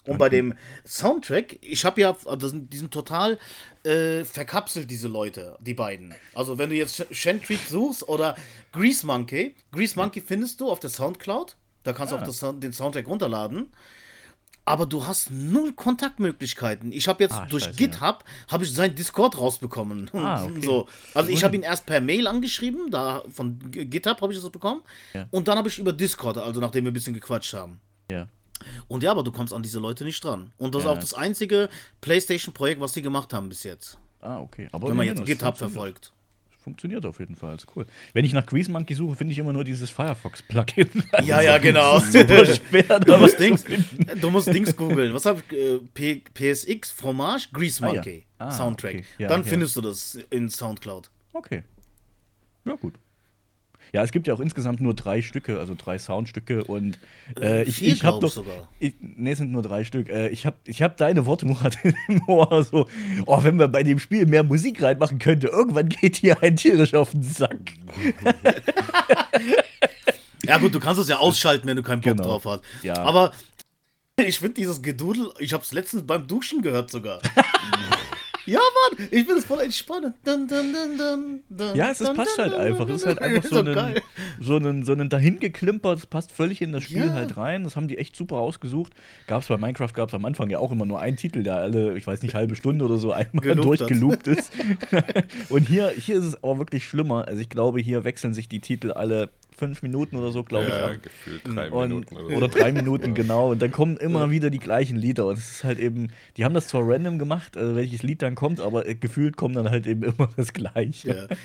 [0.06, 0.54] Und bei dem
[0.86, 3.40] Soundtrack, ich habe ja, das sind, die sind total
[3.86, 6.14] äh, verkapselt, diese Leute, die beiden.
[6.34, 8.36] Also, wenn du jetzt Shentreat suchst oder
[8.74, 12.22] Grease Monkey, Grease Monkey findest du auf der Soundcloud, da kannst du Ah.
[12.22, 13.72] auch das, den Soundtrack runterladen.
[14.66, 16.92] Aber du hast null Kontaktmöglichkeiten.
[16.94, 20.10] Ich habe jetzt Ah, durch scheiße, GitHub habe ich sein Discord rausbekommen.
[20.14, 20.62] Ah, okay.
[20.64, 20.88] so.
[21.14, 24.82] Also ich habe ihn erst per Mail angeschrieben, da von GitHub habe ich das bekommen.
[25.14, 25.28] Ja.
[25.32, 27.82] Und dann habe ich über Discord, also nachdem wir ein bisschen gequatscht haben.
[28.10, 28.28] Ja.
[28.88, 30.54] Und ja, aber du kommst an diese Leute nicht dran.
[30.58, 30.92] Und das Ja.
[30.92, 31.68] ist auch das einzige
[32.00, 33.98] PlayStation-Projekt, was sie gemacht haben bis jetzt.
[34.22, 34.70] Ah, okay.
[34.72, 36.14] Aber Wenn man jetzt GitHub verfolgt.
[36.64, 37.56] Funktioniert auf jeden Fall.
[37.56, 37.86] Ist cool.
[38.14, 40.90] Wenn ich nach Grease Monkey suche, finde ich immer nur dieses Firefox-Plugin.
[41.24, 42.00] Ja, ja, genau.
[42.12, 43.00] Super schwer.
[43.00, 43.64] Du musst Dings,
[44.20, 45.14] du musst Dings googeln.
[45.14, 45.44] Was ich?
[45.52, 47.94] Äh, PSX, Fromage, Grease Ah, ja.
[47.94, 48.94] Monkey, Ah, Soundtrack.
[48.96, 49.06] okay.
[49.20, 49.48] Ja, Dann ja.
[49.48, 51.10] findest du das in Soundcloud.
[51.34, 51.64] Okay.
[52.66, 52.96] Ja, gut.
[53.94, 56.98] Ja, es gibt ja auch insgesamt nur drei Stücke, also drei Soundstücke und
[57.40, 58.32] äh, ich, Vier, ich habe ich doch.
[58.32, 58.68] sogar.
[58.80, 60.10] Ich, nee, es sind nur drei Stück.
[60.10, 61.78] Äh, ich habe ich hab deine Worte, Murat,
[62.08, 62.64] im Ohr.
[62.64, 62.88] So,
[63.28, 66.96] oh, wenn man bei dem Spiel mehr Musik reinmachen könnte, irgendwann geht hier ein tierisch
[66.96, 67.60] auf den Sack.
[70.46, 72.24] Ja, gut, du kannst es ja ausschalten, wenn du keinen Bock Genau.
[72.24, 72.64] drauf hast.
[72.84, 72.98] Ja.
[72.98, 73.32] Aber
[74.18, 77.22] ich finde dieses Gedudel, ich habe es letztens beim Duschen gehört sogar.
[78.46, 80.14] Ja, Mann, ich bin es voll entspannt.
[80.26, 82.88] Dun, dun, dun, Ja, es ist, passt halt einfach.
[82.90, 84.02] Es ist halt einfach so ein,
[84.40, 87.14] so ein, so ein dahingeklimpert, es passt völlig in das Spiel Ja.
[87.14, 87.64] halt rein.
[87.64, 88.94] Das haben die echt super ausgesucht.
[89.28, 91.56] Gab es bei Minecraft, gab es am Anfang ja auch immer nur einen Titel, der
[91.58, 94.52] alle, ich weiß nicht, halbe Stunde oder so einmal durchgeloopt ist.
[95.50, 97.28] Und hier, hier ist es aber wirklich schlimmer.
[97.28, 100.72] Also ich glaube, hier wechseln sich die Titel alle fünf Minuten oder so, glaube ich,
[100.72, 101.04] Ja, ab.
[101.04, 102.36] gefühlt drei Und, Minuten oder so.
[102.36, 103.52] oder drei Minuten, genau.
[103.52, 105.28] Und dann kommen immer wieder die gleichen Lieder.
[105.28, 108.36] Und es ist halt eben, die haben das zwar random gemacht, also welches Lied dann
[108.36, 111.08] kommt, aber äh, gefühlt kommt dann halt eben immer das Gleiche.
[111.08, 111.38] Ja.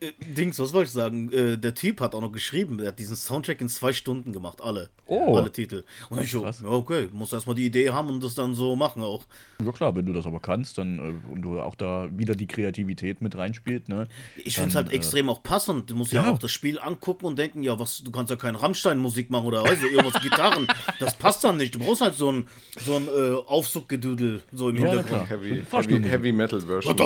[0.00, 1.32] Äh, Dings, was wollte ich sagen?
[1.32, 4.60] Äh, der Typ hat auch noch geschrieben, der hat diesen Soundtrack in zwei Stunden gemacht,
[4.62, 4.90] alle.
[5.06, 5.36] Oh.
[5.36, 5.84] Alle Titel.
[6.10, 9.24] Und ich so, okay, muss erstmal die Idee haben und das dann so machen auch.
[9.64, 12.46] Ja klar, wenn du das aber kannst, dann äh, und du auch da wieder die
[12.46, 14.08] Kreativität mit reinspielst, ne?
[14.36, 15.90] Ich finde es halt äh, extrem auch passend.
[15.90, 16.24] Du musst ja.
[16.24, 16.32] ja.
[16.32, 19.64] auch das Spiel angucken und denken, ja, was, du kannst ja keine Rammstein-Musik machen oder
[19.64, 20.66] weißt du, irgendwas Gitarren.
[21.00, 21.74] Das passt dann nicht.
[21.74, 22.46] Du brauchst halt so ein,
[22.84, 25.30] so ein äh, Aufzuggedüdel so im Ja, Hintergrund.
[25.30, 26.02] Heavy, heavy.
[26.08, 26.96] Heavy Metal Version.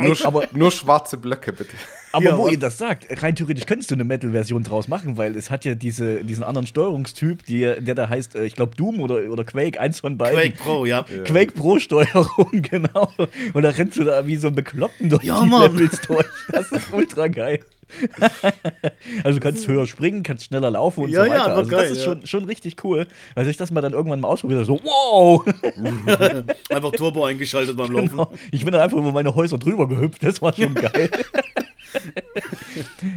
[0.00, 1.74] Nur, Aber- nur schwarze Blöcke, bitte.
[2.12, 5.36] Aber Ja, wo ihr das sagt, rein theoretisch könntest du eine Metal-Version draus machen, weil
[5.36, 9.00] es hat ja diese, diesen anderen Steuerungstyp, die, der da heißt, äh, ich glaube Doom
[9.00, 10.36] oder, oder Quake, eins von beiden.
[10.40, 11.04] Quake Pro, ja.
[11.24, 13.12] Quake Pro Steuerung, genau.
[13.52, 15.72] Und da rennst du da wie so ein Bekloppten durch Ja, die Mann.
[15.72, 16.26] Levels durch.
[16.50, 17.60] Das ist ultra geil.
[19.24, 21.44] also du kannst höher springen, kannst schneller laufen und Ja, so ja, weiter.
[21.46, 22.04] aber also geil, das ist ja.
[22.04, 23.06] schon, schon richtig cool.
[23.34, 25.44] Als ich das mal dann irgendwann mal ausprobiert so, wow!
[26.70, 28.10] Einfach Turbo eingeschaltet beim Laufen.
[28.10, 28.32] Genau.
[28.52, 30.22] Ich bin dann einfach über meine Häuser drüber gehüpft.
[30.22, 31.10] Das war schon geil.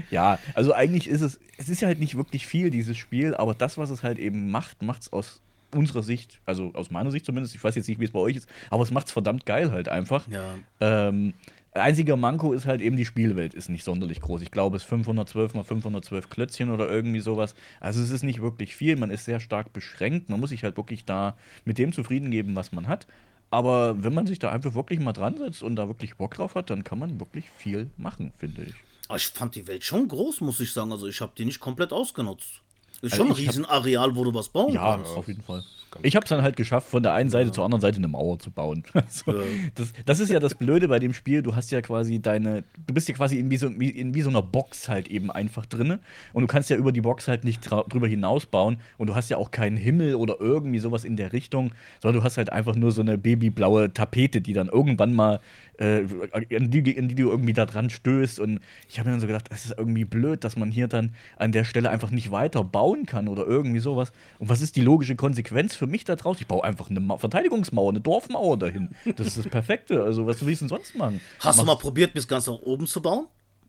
[0.10, 3.54] ja, also eigentlich ist es, es ist ja halt nicht wirklich viel, dieses Spiel, aber
[3.54, 5.42] das, was es halt eben macht, macht es aus
[5.74, 8.36] unserer Sicht, also aus meiner Sicht zumindest, ich weiß jetzt nicht, wie es bei euch
[8.36, 10.28] ist, aber es macht es verdammt geil halt einfach.
[10.28, 10.56] Ja.
[10.80, 11.34] Ähm,
[11.76, 14.42] einziger Manko ist halt eben, die Spielwelt ist nicht sonderlich groß.
[14.42, 17.56] Ich glaube, es ist 512 mal 512 Klötzchen oder irgendwie sowas.
[17.80, 20.30] Also es ist nicht wirklich viel, man ist sehr stark beschränkt.
[20.30, 23.08] Man muss sich halt wirklich da mit dem zufrieden geben, was man hat.
[23.50, 26.56] Aber wenn man sich da einfach wirklich mal dran setzt und da wirklich Bock drauf
[26.56, 28.74] hat, dann kann man wirklich viel machen, finde ich.
[29.08, 30.92] Aber ich fand die Welt schon groß, muss ich sagen.
[30.92, 32.62] Also ich habe die nicht komplett ausgenutzt.
[33.02, 35.12] Ist Also schon ein hab- Riesenareal, wo du was bauen Ja, kannst.
[35.12, 35.64] auf jeden Fall.
[36.01, 38.39] Ich habe es dann halt geschafft, von der einen Seite zur anderen Seite eine Mauer
[38.39, 38.84] zu bauen.
[38.93, 39.43] Also, Ja.
[39.75, 41.41] das, das ist ja das Blöde bei dem Spiel.
[41.41, 44.29] Du hast ja quasi deine, du bist ja quasi in wie so, in wie so
[44.29, 45.99] einer Box halt eben einfach drinne
[46.32, 49.29] und du kannst ja über die Box halt nicht drüber hinaus bauen und du hast
[49.29, 52.75] ja auch keinen Himmel oder irgendwie sowas in der Richtung, sondern du hast halt einfach
[52.75, 55.39] nur so eine babyblaue Tapete, die dann irgendwann mal
[55.79, 56.03] äh,
[56.49, 59.27] in, die, in die du irgendwie da dran stößt und ich habe mir dann so
[59.27, 62.63] gedacht, das ist irgendwie blöd, dass man hier dann an der Stelle einfach nicht weiter
[62.63, 64.12] bauen kann oder irgendwie sowas.
[64.39, 66.38] Und was ist die logische Konsequenz für mich da draus?
[66.39, 68.96] Ich baue einfach eine Ma Verteidigungsmauer, eine Dorfmauer dahin.
[69.15, 70.04] Das ist das Perfekte.
[70.04, 71.22] Also, was will ich denn sonst machen?
[71.39, 73.28] Hast du mal probiert, bis ganz nach oben zu bauen?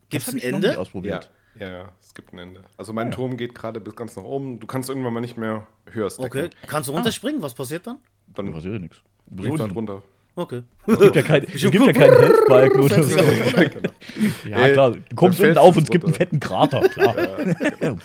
[0.09, 0.79] Gibt es ein hab ich Ende?
[0.79, 1.29] ausprobiert.
[1.59, 2.61] Ja, ja, es gibt ein Ende.
[2.77, 3.13] Also mein Ja.
[3.13, 4.59] Turm geht gerade bis ganz nach oben.
[4.59, 6.25] Du kannst irgendwann mal nicht mehr höher stacken.
[6.25, 6.49] Okay.
[6.67, 7.41] Kannst du runterspringen?
[7.41, 7.97] Was passiert dann?
[8.35, 8.97] Dann passiert ja nichts.
[9.27, 10.03] bringst du halt runter.
[10.35, 10.63] Okay.
[10.85, 13.15] Es gibt ja, kein, ja keinen Healthbalken oder so.
[13.15, 13.89] Genau.
[14.49, 14.91] Ja, Äh, klar.
[14.91, 17.15] Du kommst dann unten auf du und es gibt einen fetten Krater, klar.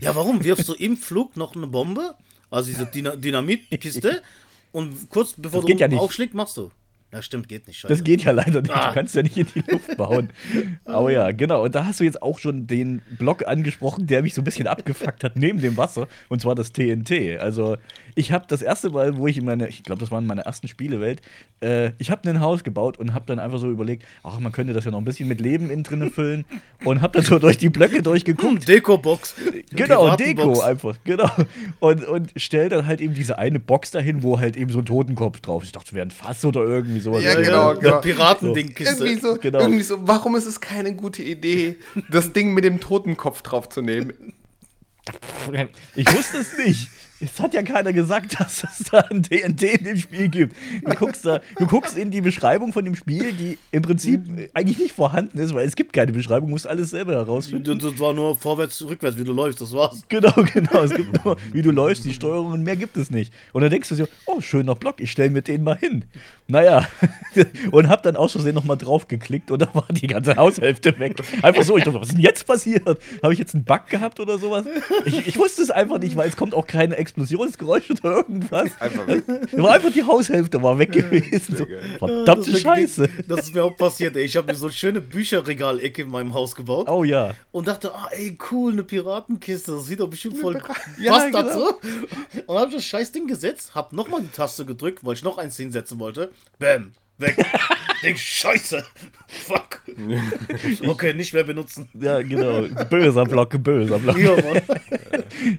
[0.00, 0.42] Ja, warum?
[0.44, 2.14] Wirfst du im Flug noch eine Bombe?
[2.50, 4.22] Also diese Dyna Dynamitkiste
[4.72, 6.70] und kurz bevor Das du geht ja aufschlägst, machst du.
[7.12, 7.80] Ja, stimmt, geht nicht.
[7.80, 7.92] Scheiße.
[7.92, 8.72] Das geht ja leider nicht.
[8.72, 8.88] Ah.
[8.88, 10.28] Du kannst ja nicht in die Luft bauen.
[10.84, 11.64] Aber ja, genau.
[11.64, 14.68] Und da hast du jetzt auch schon den Block angesprochen, der mich so ein bisschen
[14.68, 16.06] abgefuckt hat neben dem Wasser.
[16.28, 17.40] Und zwar das TNT.
[17.40, 17.76] Also,
[18.14, 20.42] ich habe das erste Mal, wo ich in meine, ich glaube, das war in meiner
[20.42, 21.20] ersten Spielewelt,
[21.62, 24.72] äh, ich habe ein Haus gebaut und habe dann einfach so überlegt, ach, man könnte
[24.72, 26.44] das ja noch ein bisschen mit Leben innen drinne füllen.
[26.84, 28.66] Und habe dann so durch die Blöcke durchgeguckt.
[28.66, 29.34] Deko-Box.
[29.72, 30.16] Genau.
[30.16, 31.30] Deko einfach, genau.
[31.78, 34.84] Und, und stell dann halt eben diese eine Box dahin, wo halt eben so ein
[34.86, 35.68] Totenkopf drauf ist.
[35.68, 37.22] Ich dachte, es wäre ein Fass oder irgendwie sowas.
[37.22, 37.92] Ja, genau, genau.
[37.92, 39.04] eine Piratendingkiste.
[39.04, 39.60] Irgendwie so, Genau.
[39.60, 41.76] irgendwie so, warum ist es keine gute Idee,
[42.10, 44.12] das Ding mit dem Totenkopf drauf zu nehmen?
[45.94, 46.88] Ich wusste es nicht.
[47.22, 50.56] Es hat ja keiner gesagt, dass es da ein TNT in dem Spiel gibt.
[50.82, 54.22] Du guckst, da, du guckst in die Beschreibung von dem Spiel, die im Prinzip
[54.54, 57.78] eigentlich nicht vorhanden ist, weil es gibt keine Beschreibung, du musst alles selber herausfinden.
[57.78, 60.02] Das war nur vorwärts, rückwärts, wie du läufst, das war's.
[60.08, 60.82] Genau, genau.
[60.82, 63.32] Es gibt nur, wie du läufst, die Steuerung und mehr gibt es nicht.
[63.52, 66.04] Und dann denkst du so, oh, schöner Block, ich stelle mir den mal hin.
[66.48, 66.88] Naja,
[67.70, 71.16] und hab dann aus Versehen nochmal drauf geklickt und da war die ganze Haushälfte weg.
[71.42, 72.98] Einfach so, ich dachte, was ist denn jetzt passiert?
[73.22, 74.64] Habe ich jetzt einen Bug gehabt oder sowas?
[75.04, 78.70] Ich, ich wusste es einfach nicht, weil es kommt auch keine Explosionsgeräusche oder irgendwas.
[78.80, 79.24] Einfach weg.
[79.52, 81.56] War einfach die Haushälfte war weg gewesen.
[81.56, 81.66] So,
[81.98, 83.08] verdammte das Scheiße.
[83.26, 84.24] Das ist mir auch passiert, ey.
[84.24, 87.34] Ich habe mir so eine schöne Bücherregalecke in meinem Haus gebaut Oh ja.
[87.50, 90.62] und dachte, ah, ey, cool, eine Piratenkiste, das sieht doch bestimmt voll
[90.98, 91.42] Ja, passt genau.
[91.42, 91.64] dazu.
[91.66, 95.22] Und dann habe ich das scheiß Ding gesetzt, hab nochmal die Taste gedrückt, weil ich
[95.24, 96.30] noch eins hinsetzen wollte.
[96.58, 97.36] Bam, weg.
[98.02, 98.84] Denk, scheiße.
[99.26, 99.82] Fuck.
[100.86, 101.88] Okay, nicht mehr benutzen.
[101.94, 102.62] Ja, genau.
[102.88, 104.18] Böser Block, böser Block.
[104.18, 104.36] Ja.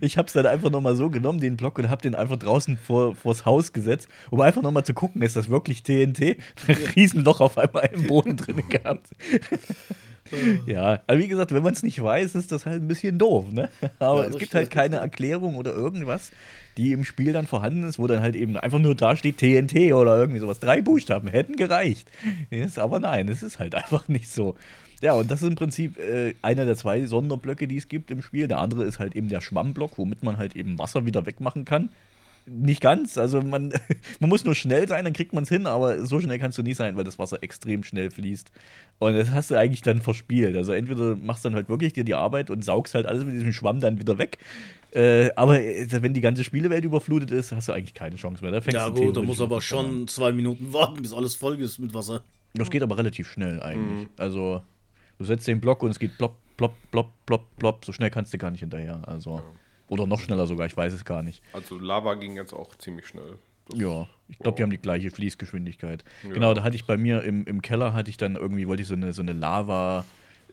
[0.01, 3.15] Ich hab's dann einfach nochmal so genommen, den Block, und hab den einfach draußen vor,
[3.15, 6.21] vors Haus gesetzt, um einfach nochmal zu gucken, ist das wirklich TNT?
[6.67, 9.07] Ein Riesenloch auf einmal im Boden drin gehabt.
[10.65, 13.45] ja, aber wie gesagt, wenn man es nicht weiß, ist das halt ein bisschen doof,
[13.51, 13.69] ne?
[13.99, 16.31] Aber Ja, es gibt halt keine Erklärung oder irgendwas,
[16.77, 19.93] die im Spiel dann vorhanden ist, wo dann halt eben einfach nur da steht TNT
[19.93, 20.59] oder irgendwie sowas.
[20.59, 22.09] Drei Buchstaben hätten gereicht.
[22.49, 24.55] Ist, aber nein, es ist halt einfach nicht so.
[25.01, 28.21] Ja, und das ist im Prinzip äh, einer der zwei Sonderblöcke, die es gibt im
[28.21, 28.47] Spiel.
[28.47, 31.89] Der andere ist halt eben der Schwammblock, womit man halt eben Wasser wieder wegmachen kann.
[32.45, 33.73] Nicht ganz, also man,
[34.19, 36.63] man muss nur schnell sein, dann kriegt man es hin, aber so schnell kannst du
[36.63, 38.51] nie sein, weil das Wasser extrem schnell fließt.
[38.99, 40.55] Und das hast du eigentlich dann verspielt.
[40.55, 43.33] Also entweder machst du dann halt wirklich dir die Arbeit und saugst halt alles mit
[43.33, 44.37] diesem Schwamm dann wieder weg.
[44.91, 48.51] Äh, aber äh, wenn die ganze Spielewelt überflutet ist, hast du eigentlich keine Chance mehr.
[48.51, 50.07] Da fängst Ja du gut, da muss aber schon an.
[50.07, 52.23] zwei Minuten warten, bis alles voll ist mit Wasser.
[52.53, 54.07] Das geht aber relativ schnell eigentlich.
[54.07, 54.09] Mhm.
[54.17, 54.61] Also,
[55.17, 57.85] du setzt den Block und es geht plopp, plopp, plopp, plopp, plopp.
[57.85, 59.01] So schnell kannst du gar nicht hinterher.
[59.07, 59.41] Also,
[59.87, 61.41] oder noch schneller sogar, ich weiß es gar nicht.
[61.53, 63.37] Also Lava ging jetzt auch ziemlich schnell.
[63.69, 66.03] Das- Ja, ich glaube, die haben die gleiche Fließgeschwindigkeit.
[66.23, 66.33] Ja.
[66.33, 68.87] Genau, da hatte ich bei mir im, im Keller, hatte ich dann irgendwie, wollte ich
[68.89, 70.03] so eine, so eine Lava,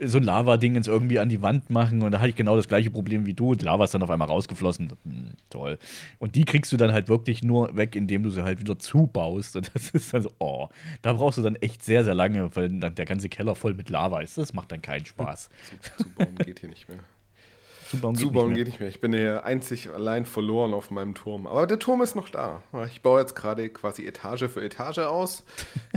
[0.01, 2.69] so ein Lava-Ding jetzt irgendwie an die Wand machen und da hatte ich genau das
[2.69, 3.55] gleiche Problem wie du.
[3.55, 4.93] Die Lava ist dann auf einmal rausgeflossen.
[5.05, 5.79] Hm, toll.
[6.19, 9.57] Und die kriegst du dann halt wirklich nur weg, indem du sie halt wieder zubaust.
[9.57, 10.69] Und das ist dann so, oh,
[11.03, 13.91] da brauchst du dann echt sehr, sehr lange, weil dann der ganze Keller voll mit
[13.91, 14.39] Lava ist.
[14.39, 15.49] Das macht dann keinen Spaß.
[15.97, 16.99] Zubauen geht hier nicht mehr.
[17.89, 18.65] Zubauen geht Zubauen nicht mehr.
[18.65, 18.89] geht nicht mehr.
[18.91, 21.47] Ich bin hier einzig allein verloren auf meinem Turm.
[21.47, 22.63] Aber der Turm ist noch da.
[22.87, 25.45] Ich baue jetzt gerade quasi Etage für Etage aus,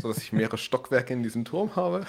[0.01, 2.05] sodass ich mehrere Stockwerke in diesem Turm habe.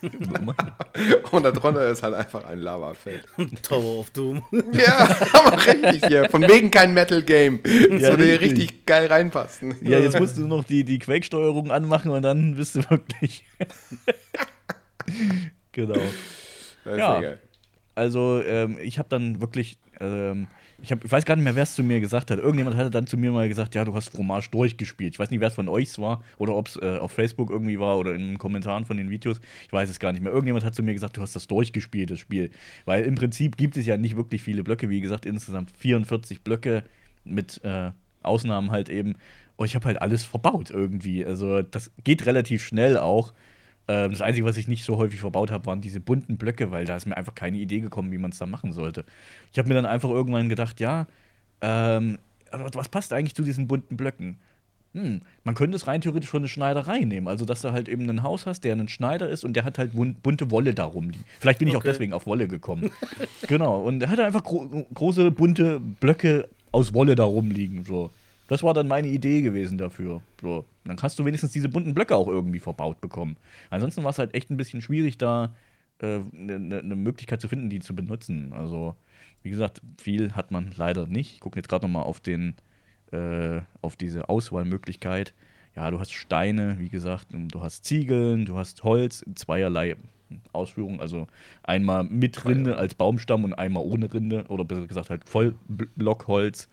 [1.32, 3.24] Und darunter ist halt einfach ein Lavafeld.
[3.62, 4.42] Tower of Doom.
[4.72, 6.28] Ja, aber richtig hier.
[6.30, 7.60] Von wegen kein Metal Game.
[7.62, 8.58] Das Ja, würde hier richtig.
[8.70, 9.74] richtig geil reinpassen.
[9.82, 13.44] Ja, jetzt musst du noch die, die Quake-Steuerung anmachen und dann bist du wirklich.
[15.72, 15.94] genau.
[16.84, 17.14] Das ist Ja.
[17.14, 17.38] ja geil.
[17.94, 20.46] Also, ähm, ich habe dann wirklich, ähm,
[20.80, 22.38] ich, hab, ich weiß gar nicht mehr, wer es zu mir gesagt hat.
[22.38, 25.14] Irgendjemand hatte dann zu mir mal gesagt, ja, du hast Fromage durchgespielt.
[25.14, 27.80] Ich weiß nicht, wer es von euch war oder ob es äh, auf Facebook irgendwie
[27.80, 29.40] war oder in den Kommentaren von den Videos.
[29.66, 30.32] Ich weiß es gar nicht mehr.
[30.32, 32.50] Irgendjemand hat zu mir gesagt, du hast das durchgespielt, das Spiel.
[32.84, 34.88] Weil im Prinzip gibt es ja nicht wirklich viele Blöcke.
[34.88, 36.84] Wie gesagt, insgesamt 44 Blöcke
[37.24, 37.90] mit äh,
[38.22, 39.16] Ausnahmen halt eben.
[39.56, 41.26] Und ich habe halt alles verbaut irgendwie.
[41.26, 43.32] Also, das geht relativ schnell auch.
[43.88, 46.84] Ähm, das Einzige, was ich nicht so häufig verbaut habe, waren diese bunten Blöcke, weil
[46.84, 49.04] da ist mir einfach keine Idee gekommen, wie man es da machen sollte.
[49.52, 51.06] Ich habe mir dann einfach irgendwann gedacht, ja,
[51.60, 52.18] ähm,
[52.50, 54.38] aber was passt eigentlich zu diesen bunten Blöcken?
[54.94, 57.28] Hm, man könnte es rein theoretisch von eine Schneiderei nehmen.
[57.28, 59.78] Also, dass du halt eben ein Haus hast, der einen Schneider ist und der hat
[59.78, 61.24] halt bun- bunte Wolle darum liegen.
[61.40, 61.88] Vielleicht bin ich auch Okay.
[61.92, 62.90] deswegen auf Wolle gekommen.
[63.48, 63.82] genau.
[63.82, 67.84] Und er hatte einfach gro große bunte Blöcke aus Wolle da rumliegen.
[67.84, 68.10] So.
[68.48, 70.22] Das war dann meine Idee gewesen dafür.
[70.40, 70.64] So.
[70.84, 73.36] Dann hast du wenigstens diese bunten Blöcke auch irgendwie verbaut bekommen.
[73.70, 75.54] Ansonsten war es halt echt ein bisschen schwierig, da
[76.00, 78.52] eine äh, ne, ne Möglichkeit zu finden, die zu benutzen.
[78.52, 78.96] Also,
[79.42, 81.34] wie gesagt, viel hat man leider nicht.
[81.34, 82.54] Ich gucke jetzt gerade nochmal auf den,
[83.12, 85.34] äh, auf diese Auswahlmöglichkeit.
[85.76, 89.96] Ja, du hast Steine, wie gesagt, und du hast Ziegeln, du hast Holz in zweierlei
[90.52, 91.00] Ausführungen.
[91.00, 91.26] Also
[91.62, 94.44] einmal mit Rinde als Baumstamm und einmal ohne Rinde.
[94.48, 96.68] Oder besser gesagt halt Vollblockholz.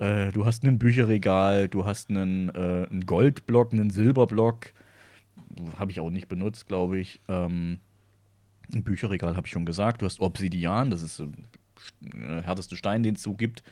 [0.00, 4.72] Äh, du hast ein Bücherregal, du hast einen, äh, einen Goldblock, einen Silberblock.
[5.78, 7.20] Habe ich auch nicht benutzt, glaube ich.
[7.28, 7.78] Ähm,
[8.72, 10.00] ein Bücherregal habe ich schon gesagt.
[10.02, 11.28] Du hast Obsidian, das ist so
[12.00, 13.62] der härteste Stein, den es so gibt.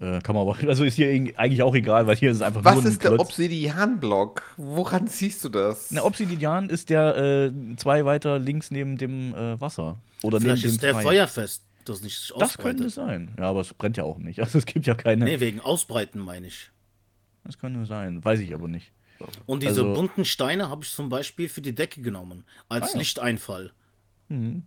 [0.00, 2.64] Äh, kann man aber, also ist hier eigentlich auch egal, weil hier ist es einfach
[2.64, 3.18] Was nur ein ist der.
[3.20, 4.42] Obsidian-Block?
[4.56, 5.90] Woran siehst du das?
[5.90, 9.98] Na, Obsidian ist der äh, zwei weiter links neben dem äh, Wasser.
[10.22, 11.02] Oder Vielleicht neben ist dem der Feuer.
[11.02, 12.92] feuerfest, das nicht sich Das könnte ausbreitet.
[12.92, 13.34] sein.
[13.38, 14.38] Ja, aber es brennt ja auch nicht.
[14.42, 15.24] Also es gibt ja keine.
[15.24, 16.70] Nee, wegen Ausbreiten meine ich.
[17.44, 18.24] Das könnte sein.
[18.24, 18.92] Weiß ich aber nicht.
[19.46, 22.92] Und diese Also- bunten Steine habe ich zum Beispiel für die Decke genommen, als Ah
[22.92, 22.98] ja.
[22.98, 23.72] Lichteinfall.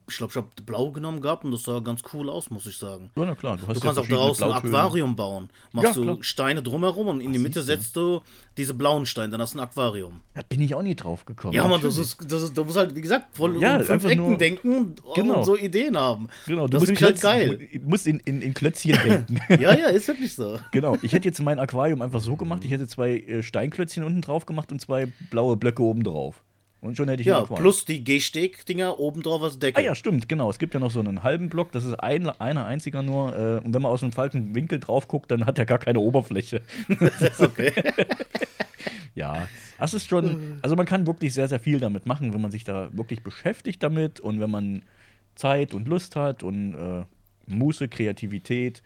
[0.07, 2.77] Ich glaube, ich habe blau genommen gehabt und das sah ganz cool aus, muss ich
[2.77, 3.11] sagen.
[3.15, 3.57] Ja, na klar.
[3.57, 4.51] Du, Du kannst auch daraus ein.
[4.51, 5.49] Aquarium bauen.
[5.71, 6.23] Machst Ja, du.
[6.23, 7.77] Steine drumherum und in die Ach, Mitte siehste.
[7.81, 8.21] setzt du
[8.57, 10.21] diese blauen Steine, dann hast du ein Aquarium.
[10.33, 11.53] Da bin ich auch nie drauf gekommen.
[11.53, 14.03] Ja, man, das ist, das ist, du musst halt, wie gesagt, voll Ja, um fünf
[14.05, 15.37] Ecken nur- denken und, Genau.
[15.39, 16.27] und so Ideen haben.
[16.47, 17.69] Genau, du das musst, ich halt geil.
[17.71, 19.39] du musst in, in, in Klötzchen denken.
[19.61, 20.59] Ja, ja, ist wirklich so.
[20.71, 20.97] genau.
[21.03, 24.47] Ich hätte jetzt mein Aquarium einfach so gemacht, ich hätte zwei äh, Steinklötzchen unten drauf
[24.47, 26.41] gemacht und zwei blaue Blöcke oben drauf.
[26.81, 29.81] Und schon hätte ich Ja, plus die Gehsteg-Dinger oben drauf als Ah Decke.
[29.83, 30.49] ja, stimmt, genau.
[30.49, 33.35] Es gibt ja noch so einen halben Block, das ist ein, einer einziger nur.
[33.35, 35.99] Äh, und wenn man aus einem falschen Winkel drauf guckt, dann hat er gar keine
[35.99, 36.61] Oberfläche.
[37.39, 37.71] okay.
[39.13, 40.59] Ja, das ist schon.
[40.61, 43.83] Also man kann wirklich sehr, sehr viel damit machen, wenn man sich da wirklich beschäftigt
[43.83, 44.83] damit und wenn man
[45.35, 47.03] Zeit und Lust hat und äh,
[47.47, 48.81] Muße, Kreativität.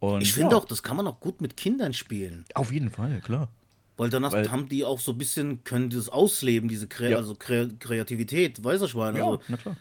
[0.00, 2.44] Und Ich finde ja, auch, das kann man auch gut mit Kindern spielen.
[2.54, 3.48] Auf jeden Fall, klar.
[4.00, 7.16] Weil danach Weil- haben die auch so ein bisschen, können das ausleben, diese Kre Ja.
[7.18, 9.14] also Kre Kreativität, weiß ich mal.
[9.14, 9.76] Ja, Also, na klar.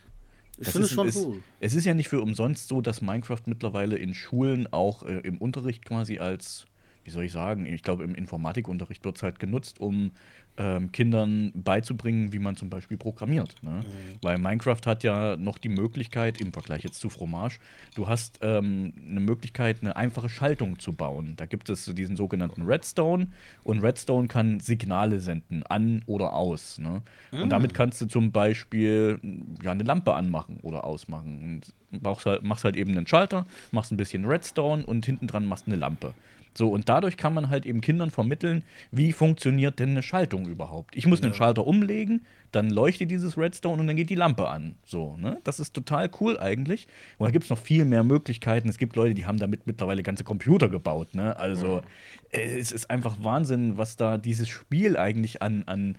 [0.58, 1.44] ich Das finde es ist- schon ist, cool.
[1.62, 5.38] Es ist ja nicht für umsonst so, dass Minecraft mittlerweile in Schulen auch äh, im
[5.38, 6.66] Unterricht quasi als,
[7.06, 10.12] wie soll ich sagen, ich glaube im Informatikunterricht wird es halt genutzt, um
[10.58, 13.56] ähm, Kindern beizubringen, wie man zum Beispiel programmiert.
[13.62, 13.86] Ne?
[13.88, 14.18] Mhm.
[14.22, 17.60] Weil Minecraft hat ja noch die Möglichkeit, im Vergleich jetzt zu Fromage,
[17.96, 21.36] du hast ähm, eine Möglichkeit, eine einfache Schaltung zu bauen.
[21.38, 23.28] Da gibt es diesen sogenannten Redstone
[23.64, 26.78] und Redstone kann Signale senden, an oder aus.
[26.78, 27.02] Ne?
[27.32, 27.50] Und Mhm.
[27.50, 29.20] damit kannst du zum Beispiel
[29.64, 31.64] ja, eine Lampe anmachen oder ausmachen.
[31.92, 35.46] Und machst halt, machst halt eben einen Schalter, machst ein bisschen Redstone und hinten dran
[35.46, 36.16] machst eine Lampe.
[36.58, 40.96] So, und dadurch kann man halt eben Kindern vermitteln, wie funktioniert denn eine Schaltung überhaupt.
[40.96, 44.76] Ich muss einen Schalter umlegen, dann leuchtet dieses Redstone und dann geht die Lampe an.
[44.86, 45.40] So, ne?
[45.44, 46.88] Das ist total cool eigentlich.
[47.18, 48.68] Und da gibt es noch viel mehr Möglichkeiten.
[48.70, 51.14] Es gibt Leute, die haben damit mittlerweile ganze Computer gebaut.
[51.14, 51.38] Ne?
[51.38, 51.82] Also,
[52.32, 55.98] äh, es ist einfach Wahnsinn, was da dieses Spiel eigentlich an, an,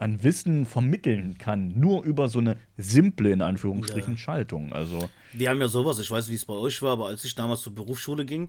[0.00, 1.78] an Wissen vermitteln kann.
[1.78, 4.72] Nur über so eine simple, in Anführungsstrichen, Schaltung.
[4.72, 7.34] Also, Die haben ja sowas, ich weiß, wie es bei euch war, aber als ich
[7.34, 8.48] damals zur Berufsschule ging,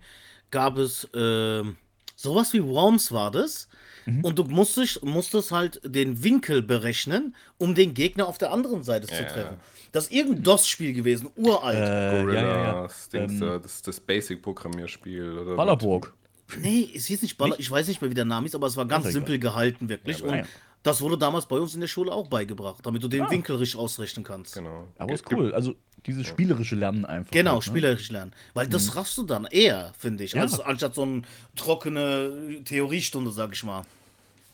[0.49, 1.75] gab es ähm,
[2.15, 3.67] sowas wie Worms war das.
[4.05, 4.23] Mhm.
[4.23, 9.07] Und du musstest, musstest halt den Winkel berechnen, um den Gegner auf der anderen Seite
[9.07, 9.23] zu Ja.
[9.25, 9.57] treffen.
[9.91, 11.77] Das ist irgendein DOS-Spiel gewesen, uralt.
[11.77, 12.87] äh, Gorilla, ja, ja, ja.
[13.11, 15.37] Dings, Ähm, äh, das, das Basic-Programmierspiel.
[15.37, 16.13] oder Ballerburg.
[16.61, 18.77] Nee, es hieß nicht Baller, ich weiß nicht mehr, wie der Name ist, aber es
[18.77, 20.19] war ganz simpel gehalten, wirklich.
[20.19, 20.43] Ja, und ja.
[20.83, 23.29] Das wurde damals bei uns in der Schule auch beigebracht, damit du den Ah.
[23.29, 24.55] Winkel richtig ausrechnen kannst.
[24.55, 24.87] Genau.
[24.97, 25.53] Aber ist cool.
[25.53, 25.75] Also,
[26.07, 27.31] dieses spielerische Lernen einfach.
[27.31, 27.71] Genau, halt, ne?
[27.71, 28.33] spielerisch lernen.
[28.55, 30.41] Weil das raffst du dann eher, finde ich, Ja.
[30.41, 31.21] als anstatt so eine
[31.55, 33.83] trockene Theoriestunde, sag ich mal.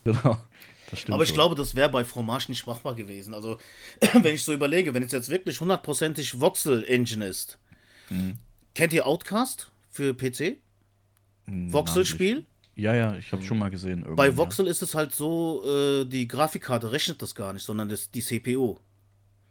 [0.04, 0.38] Genau.
[0.90, 1.36] Das stimmt Aber ich schon.
[1.36, 3.34] glaube, das wäre bei Fromage nicht machbar gewesen.
[3.34, 3.58] Also,
[4.12, 7.58] wenn ich so überlege, wenn es jetzt wirklich hundertprozentig Voxel-Engine ist.
[8.10, 8.38] Mhm.
[8.74, 10.58] Kennt ihr Outcast für PC?
[11.46, 12.44] Voxel-Spiel?
[12.78, 14.06] Ja, ja, ich habe schon mal gesehen.
[14.14, 18.08] Bei Voxel ist es halt so, äh, die Grafikkarte rechnet das gar nicht, sondern das,
[18.10, 18.76] die CPU.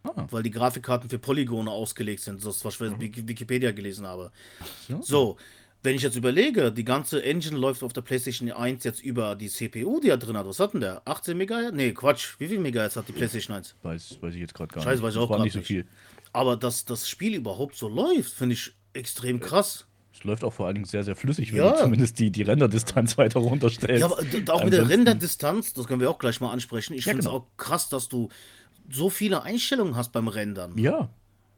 [0.04, 0.26] Ah.
[0.32, 4.32] Weil die Grafikkarten für Polygone ausgelegt sind, das was ich Wiki- Wikipedia gelesen habe.
[4.88, 5.02] Ja.
[5.02, 5.36] So,
[5.84, 9.50] wenn ich jetzt überlege, die ganze Engine läuft auf der PlayStation 1 jetzt über die
[9.50, 10.46] CPU, die er drin hat.
[10.48, 11.02] Was hat denn der?
[11.06, 11.74] 18 MHz?
[11.74, 12.36] Nee, Quatsch.
[12.40, 13.76] Wie viel Megahertz hat die PlayStation 1?
[13.84, 15.04] Weiß, weiß ich jetzt gerade gar Scheiße, nicht.
[15.04, 15.86] weiß ich auch grad nicht so viel.
[16.32, 19.86] Aber dass das Spiel überhaupt so läuft, finde ich extrem krass.
[20.18, 21.72] Es läuft auch vor allen Dingen sehr, sehr flüssig, wenn Ja.
[21.74, 24.02] du zumindest die, die Renderdistanz weiter runterstellst.
[24.02, 26.94] Ja, aber auch mit der Renderdistanz, das können wir auch gleich mal ansprechen.
[26.94, 27.38] Ich Ja, finde es genau.
[27.40, 28.30] auch krass, dass du
[28.90, 30.78] so viele Einstellungen hast beim Rendern.
[30.78, 31.10] Ja,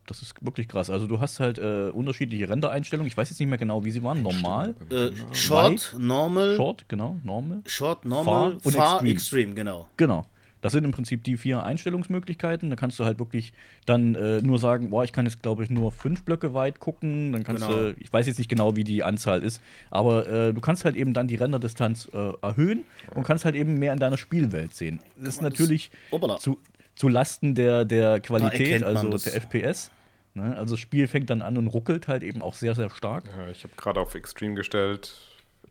[0.08, 0.90] das ist wirklich krass.
[0.90, 3.08] Also du hast halt äh, unterschiedliche Rendereinstellungen.
[3.08, 4.24] Ich weiß jetzt nicht mehr genau, wie sie waren.
[4.24, 7.62] Normal, Äh, Short, Normal, Short, Short, genau, Normal.
[8.04, 9.12] Normal, Far und Far, Extreme.
[9.14, 9.54] Extreme.
[9.54, 9.88] genau.
[9.98, 10.26] Genau.
[10.62, 12.70] Das sind im Prinzip die vier Einstellungsmöglichkeiten.
[12.70, 13.54] Da kannst du halt wirklich
[13.86, 17.32] dann äh, nur sagen, boah, ich kann jetzt, glaube ich, nur fünf Blöcke weit gucken.
[17.32, 17.78] Dann kannst Genau.
[17.78, 20.96] du, ich weiß jetzt nicht genau, wie die Anzahl ist, aber äh, du kannst halt
[20.96, 22.84] eben dann die Renderdistanz äh, erhöhen
[23.16, 25.00] und kannst halt eben mehr in deiner Spielwelt sehen.
[25.18, 26.38] Das ist das- natürlich Hoppala.
[26.38, 26.58] zu,
[26.96, 29.24] zu Lasten der, der Qualität, also das.
[29.24, 29.92] der FPS.
[30.34, 30.56] Ne?
[30.58, 33.24] Also das Spiel fängt dann an und ruckelt halt eben auch sehr, sehr stark.
[33.38, 35.14] Ja, ich habe gerade auf Extreme gestellt.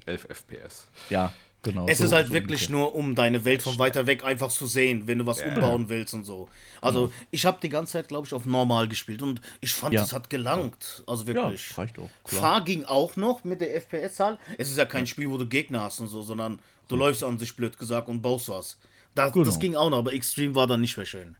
[0.06, 0.88] 11 FPS.
[1.10, 1.32] Ja,
[1.70, 1.86] genau.
[1.88, 2.76] Es so- ist halt so wirklich ungefähr.
[2.76, 5.48] nur, um deine Welt von weiter weg einfach zu sehen, wenn du was Ja.
[5.48, 6.48] umbauen willst und so.
[6.80, 10.02] Also, ich habe die ganze Zeit, glaube ich, auf normal gespielt und ich fand, Ja.
[10.02, 11.02] es hat gelangt.
[11.06, 11.68] Also Ja, wirklich.
[11.68, 12.10] das reicht auch.
[12.24, 12.40] Klar.
[12.42, 14.38] Fahr ging auch noch mit der FPS-Zahl.
[14.58, 17.38] Es ist ja kein Spiel, wo du Gegner hast und so, sondern du läufst an
[17.38, 18.78] sich blöd gesagt und baust was.
[19.14, 19.44] Das, Genau.
[19.44, 21.36] das ging auch noch, aber Extreme war dann nicht mehr schön.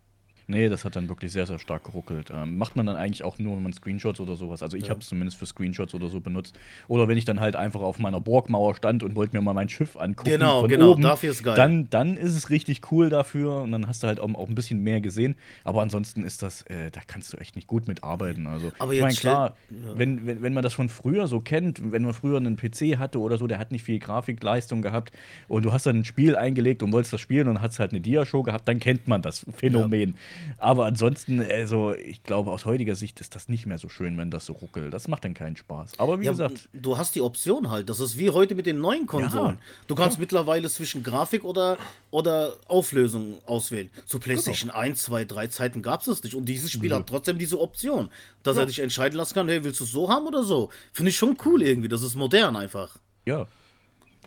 [0.51, 2.31] Nee, das hat dann wirklich sehr, sehr stark geruckelt.
[2.35, 4.63] Ähm, macht man dann eigentlich auch nur, wenn man Screenshots oder sowas.
[4.63, 6.59] Also ich habe es zumindest für Screenshots oder so benutzt.
[6.89, 9.69] Oder wenn ich dann halt einfach auf meiner Burgmauer stand und wollte mir mal mein
[9.69, 10.31] Schiff angucken.
[10.31, 11.55] Genau, von genau, oben, dafür ist geil.
[11.55, 14.55] Dann, dann ist es richtig cool dafür und dann hast du halt auch, auch ein
[14.55, 15.37] bisschen mehr gesehen.
[15.65, 18.47] Aber ansonsten ist das, äh, da kannst du echt nicht gut mitarbeiten.
[18.47, 19.99] Also Aber ich meine, klar, ja.
[19.99, 23.21] wenn, wenn, wenn man das von früher so kennt, wenn man früher einen PC hatte
[23.21, 25.13] oder so, der hat nicht viel Grafikleistung gehabt
[25.47, 28.01] und du hast dann ein Spiel eingelegt und wolltest das spielen und hast halt eine
[28.01, 30.17] Dia-Show gehabt, dann kennt man das Phänomen.
[30.59, 34.31] Aber ansonsten, also ich glaube, aus heutiger Sicht ist das nicht mehr so schön, wenn
[34.31, 34.93] das so ruckelt.
[34.93, 35.93] Das macht dann keinen Spaß.
[35.99, 37.89] Aber wie Ja, gesagt, du hast die Option halt.
[37.89, 39.57] Das ist wie heute mit den neuen Konsolen.
[39.57, 39.61] Ja.
[39.87, 41.79] Du kannst mittlerweile zwischen Grafik oder,
[42.11, 43.91] oder Auflösung auswählen.
[44.07, 46.35] Zu PlayStation 1, 2, 3 Zeiten gab es das nicht.
[46.35, 48.09] Und dieses Spiel hat trotzdem diese Option,
[48.43, 50.71] dass er dich entscheiden lassen kann, hey, willst du es so haben oder so?
[50.93, 51.89] Finde ich schon cool irgendwie.
[51.89, 52.97] Das ist modern einfach.
[53.27, 53.47] ja.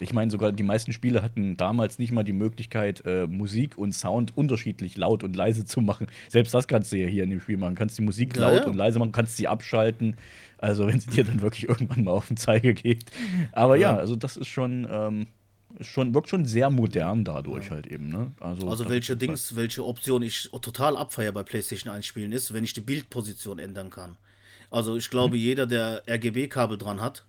[0.01, 3.93] Ich meine, sogar die meisten Spiele hatten damals nicht mal die Möglichkeit, äh, Musik und
[3.93, 6.07] Sound unterschiedlich laut und leise zu machen.
[6.27, 7.75] Selbst das kannst du ja hier in dem Spiel machen.
[7.75, 8.67] Kannst die Musik Ja, laut ja.
[8.67, 10.15] und leise machen, kannst sie abschalten.
[10.57, 13.05] Also, wenn sie dir dann wirklich irgendwann mal auf den Zeiger geht.
[13.51, 13.97] Aber ja, Ja.
[13.97, 15.27] also das ist schon, ähm,
[15.79, 18.09] schon, wirkt schon sehr modern dadurch halt eben.
[18.09, 18.31] Ne?
[18.39, 22.63] Also, Also welche Dings, welche Option ich total abfeier bei PlayStation 1 Spielen ist, wenn
[22.63, 24.17] ich die Bildposition ändern kann.
[24.69, 27.25] Also ich glaube, jeder, der RGB-Kabel dran hat,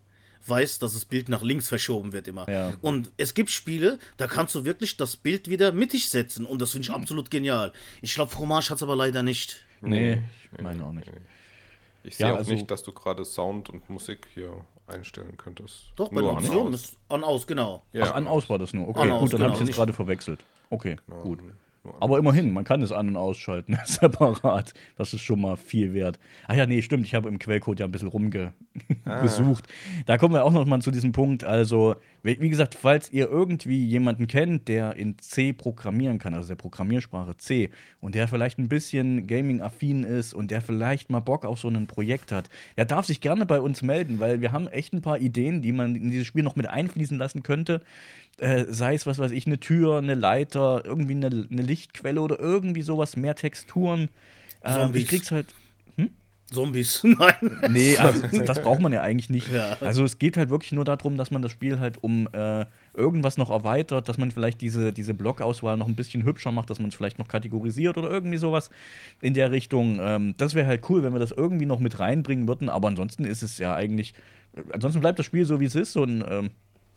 [0.49, 2.49] weiß, dass das Bild nach links verschoben wird immer.
[2.49, 2.73] Ja.
[2.81, 6.73] Und es gibt Spiele, da kannst du wirklich das Bild wieder mittig setzen und das
[6.73, 7.73] finde ich absolut genial.
[8.01, 9.65] Ich glaube, Fromage hat es aber leider nicht.
[9.81, 10.23] Nee,
[10.53, 11.11] ich meine auch nicht.
[12.05, 15.93] Ich sehe Ja, auch also- nicht, dass du gerade Sound und Musik hier einstellen könntest.
[15.97, 16.81] Doch, bei Nur Optionen aus.
[16.83, 17.85] ist an aus, genau.
[17.93, 18.89] Ja, Ach, an aus war das nur.
[18.89, 20.45] Okay, An, gut, aus, dann habe genau, ich es jetzt gerade verwechselt.
[20.71, 21.39] Okay, gut.
[21.99, 24.73] Aber immerhin, man kann es an- und ausschalten, separat.
[24.97, 26.21] Das ist schon mal viel wert.
[26.47, 29.67] Ah ja, nee, stimmt, ich habe im Quellcode ja ein bisschen rumgesucht.
[30.07, 31.43] Da kommen wir auch noch mal zu diesem Punkt.
[31.43, 36.47] Also, wie wie gesagt, falls ihr irgendwie jemanden kennt, der in C programmieren kann, also
[36.47, 37.71] der Programmiersprache C,
[38.01, 41.89] und der vielleicht ein bisschen Gaming-affin ist und der vielleicht mal Bock auf so ein
[41.89, 45.19] Projekt hat, der darf sich gerne bei uns melden, weil wir haben echt ein paar
[45.19, 47.83] Ideen, die man in dieses Spiel noch mit einfließen lassen könnte
[48.43, 52.41] äh, sei es, was weiß ich, eine Tür, eine Leiter, irgendwie eine, eine Lichtquelle oder
[52.41, 54.09] irgendwie sowas, mehr Texturen.
[54.65, 55.03] Zombies.
[55.03, 55.47] ich krieg's halt.
[56.47, 57.03] Zombies.
[57.05, 57.61] Nein.
[57.71, 59.51] Nee, also das braucht man ja eigentlich nicht.
[59.51, 59.77] Ja.
[59.81, 63.39] Also es geht halt wirklich nur darum, dass man das Spiel halt um äh, irgendwas
[63.39, 66.89] noch erweitert, dass man vielleicht diese, diese Blockauswahl noch ein bisschen hübscher macht, dass man
[66.89, 68.71] es vielleicht noch kategorisiert oder irgendwie sowas
[69.21, 69.99] in der Richtung.
[70.01, 73.25] Ähm, das wäre halt cool, wenn wir das irgendwie noch mit reinbringen würden, aber ansonsten
[73.25, 74.13] ist es ja eigentlich.
[74.73, 76.51] Ansonsten bleibt das Spiel so, wie es ist und ähm,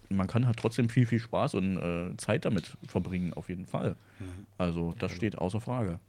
[0.10, 3.96] man kann halt trotzdem viel, viel Spaß und äh, Zeit damit verbringen, auf jeden Fall.
[4.58, 6.00] Also, das steht außer Frage.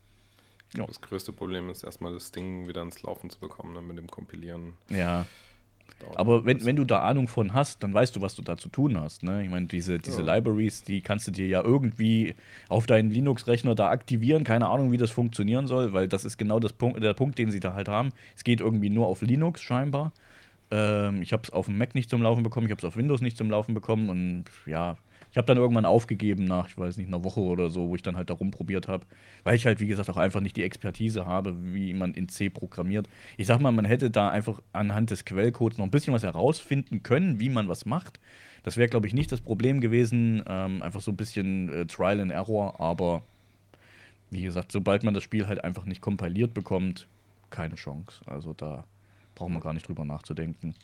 [0.75, 0.87] Ja.
[0.87, 4.09] Das größte Problem ist erstmal das Ding wieder ins Laufen zu bekommen, dann mit dem
[4.09, 4.75] Kompilieren.
[4.91, 5.27] Ja.
[6.15, 8.69] Aber wenn, wenn du da Ahnung von hast, dann weißt du, was du da zu
[8.69, 9.23] tun hast.
[9.23, 9.45] Ne?
[9.45, 10.35] Ich meine, diese, diese Ja.
[10.35, 12.35] Libraries, die kannst du dir ja irgendwie
[12.69, 14.45] auf deinen Linux-Rechner da aktivieren.
[14.45, 17.51] Keine Ahnung, wie das funktionieren soll, weil das ist genau das Punkt, der Punkt, den
[17.51, 18.11] sie da halt haben.
[18.35, 20.13] Es geht irgendwie nur auf Linux scheinbar.
[20.71, 22.97] Ähm, ich habe es auf dem Mac nicht zum Laufen bekommen, ich habe es auf
[22.97, 24.97] Windows nicht zum Laufen bekommen und ja,
[25.31, 28.03] ich habe dann irgendwann aufgegeben nach, ich weiß nicht, einer Woche oder so, wo ich
[28.03, 29.05] dann halt da rumprobiert habe,
[29.45, 32.49] weil ich halt, wie gesagt, auch einfach nicht die Expertise habe, wie man in C
[32.49, 33.07] programmiert.
[33.37, 37.03] Ich sag mal, man hätte da einfach anhand des Quellcodes noch ein bisschen was herausfinden
[37.03, 38.19] können, wie man was macht.
[38.63, 42.21] Das wäre, glaube ich, nicht das Problem gewesen, ähm, einfach so ein bisschen äh, Trial
[42.21, 43.23] and Error, aber
[44.31, 47.07] wie gesagt, sobald man das Spiel halt einfach nicht kompiliert bekommt,
[47.51, 48.23] keine Chance.
[48.27, 48.85] Also da
[49.37, 50.75] brauchen wir gar nicht drüber nachzudenken.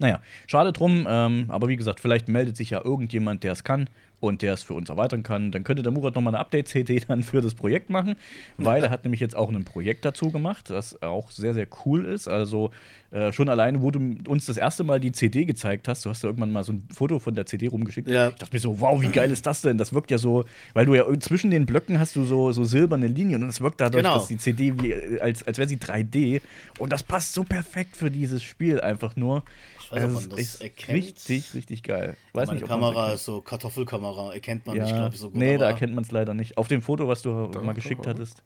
[0.00, 3.88] Naja, schade drum, ähm, aber wie gesagt, vielleicht meldet sich ja irgendjemand, der es kann
[4.20, 5.50] und der es für uns erweitern kann.
[5.50, 8.16] Dann könnte der Murat nochmal eine Update-CD dann für das Projekt machen,
[8.58, 12.04] weil er hat nämlich jetzt auch ein Projekt dazu gemacht, das auch sehr, sehr cool
[12.04, 12.28] ist.
[12.28, 12.70] Also
[13.12, 16.22] äh, schon alleine, wo du uns das erste Mal die CD gezeigt hast, du hast
[16.22, 18.08] ja irgendwann mal so ein Foto von der CD rumgeschickt.
[18.08, 18.28] Ja.
[18.28, 19.78] Ich dachte mir so, wow, wie geil ist das denn?
[19.78, 20.44] Das wirkt ja so,
[20.74, 23.80] weil du ja zwischen den Blöcken hast du so, so silberne Linien und es wirkt
[23.80, 24.14] dadurch, Genau.
[24.14, 26.40] dass die CD wie, äh, als, als wäre sie 3D
[26.78, 29.42] und das passt so perfekt für dieses Spiel einfach nur.
[29.80, 30.98] Ich weiß, ob Also, man es das ist erkennt.
[30.98, 32.16] Richtig, richtig geil.
[32.32, 35.30] Weiß Meine nicht, ob Kamera ist so Kartoffelkamera, erkennt man nicht, ja, glaube ich, so
[35.30, 35.38] gut.
[35.38, 36.56] nee, da erkennt man es leider nicht.
[36.58, 38.42] Auf dem Foto, was du Doch, mal geschickt hattest.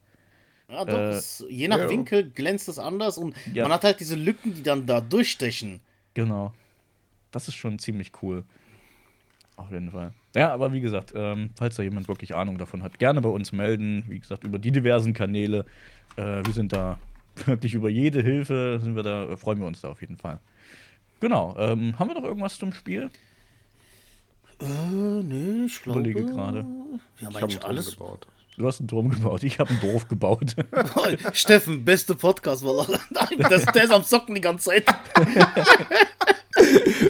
[0.68, 1.90] Ja, doch, Äh, es, je nach ja.
[1.90, 3.64] Winkel glänzt es anders und Ja.
[3.64, 5.80] man hat halt diese Lücken, die dann da durchstechen.
[6.14, 6.52] Genau.
[7.30, 8.44] Das ist schon ziemlich cool.
[9.56, 10.12] Auf jeden Fall.
[10.34, 13.52] Ja, aber wie gesagt, ähm, falls da jemand wirklich Ahnung davon hat, gerne bei uns
[13.52, 14.04] melden.
[14.08, 15.64] Wie gesagt, über die diversen Kanäle.
[16.16, 16.98] Äh, wir sind da
[17.46, 20.40] wirklich über jede Hilfe, sind wir da, äh, freuen wir uns da auf jeden Fall.
[21.20, 21.54] Genau.
[21.58, 23.10] Ähm, haben wir noch irgendwas zum Spiel?
[24.64, 26.00] Äh, nee, ich glaube.
[26.00, 26.64] Überlege gerade.
[26.64, 27.90] Wir haben Ich habe eigentlich alles alles.
[27.96, 28.26] gebaut.
[28.56, 30.54] Du hast einen Turm gebaut, ich habe ein Dorf gebaut.
[31.32, 32.64] Steffen, beste Podcast,
[33.50, 34.84] das, der ist am Zocken die ganze Zeit.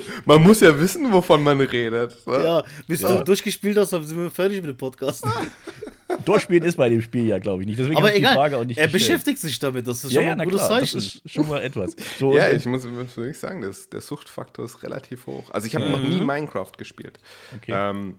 [0.25, 2.27] Man muss ja wissen, wovon man redet.
[2.27, 2.45] ne?
[2.45, 3.17] Ja, bis Ja.
[3.17, 5.25] du durchgespielt hast, dann sind wir fertig mit dem Podcast.
[6.25, 7.79] Durchspielen ist bei dem Spiel ja, glaube ich, nicht.
[7.79, 8.93] Deswegen Aber egal, Frage auch nicht er gestellt.
[8.93, 10.99] beschäftigt sich damit, das ist Ja, schon ja, mal ein gutes klar, das Zeichen.
[11.25, 11.97] ist schon mal etwas.
[12.19, 15.51] So, Ja, äh, ich muss, wirklich sagen, das, der Suchtfaktor ist relativ hoch.
[15.51, 17.19] Also ich habe noch nie Minecraft gespielt.
[17.57, 17.73] Okay.
[17.75, 18.17] Ähm,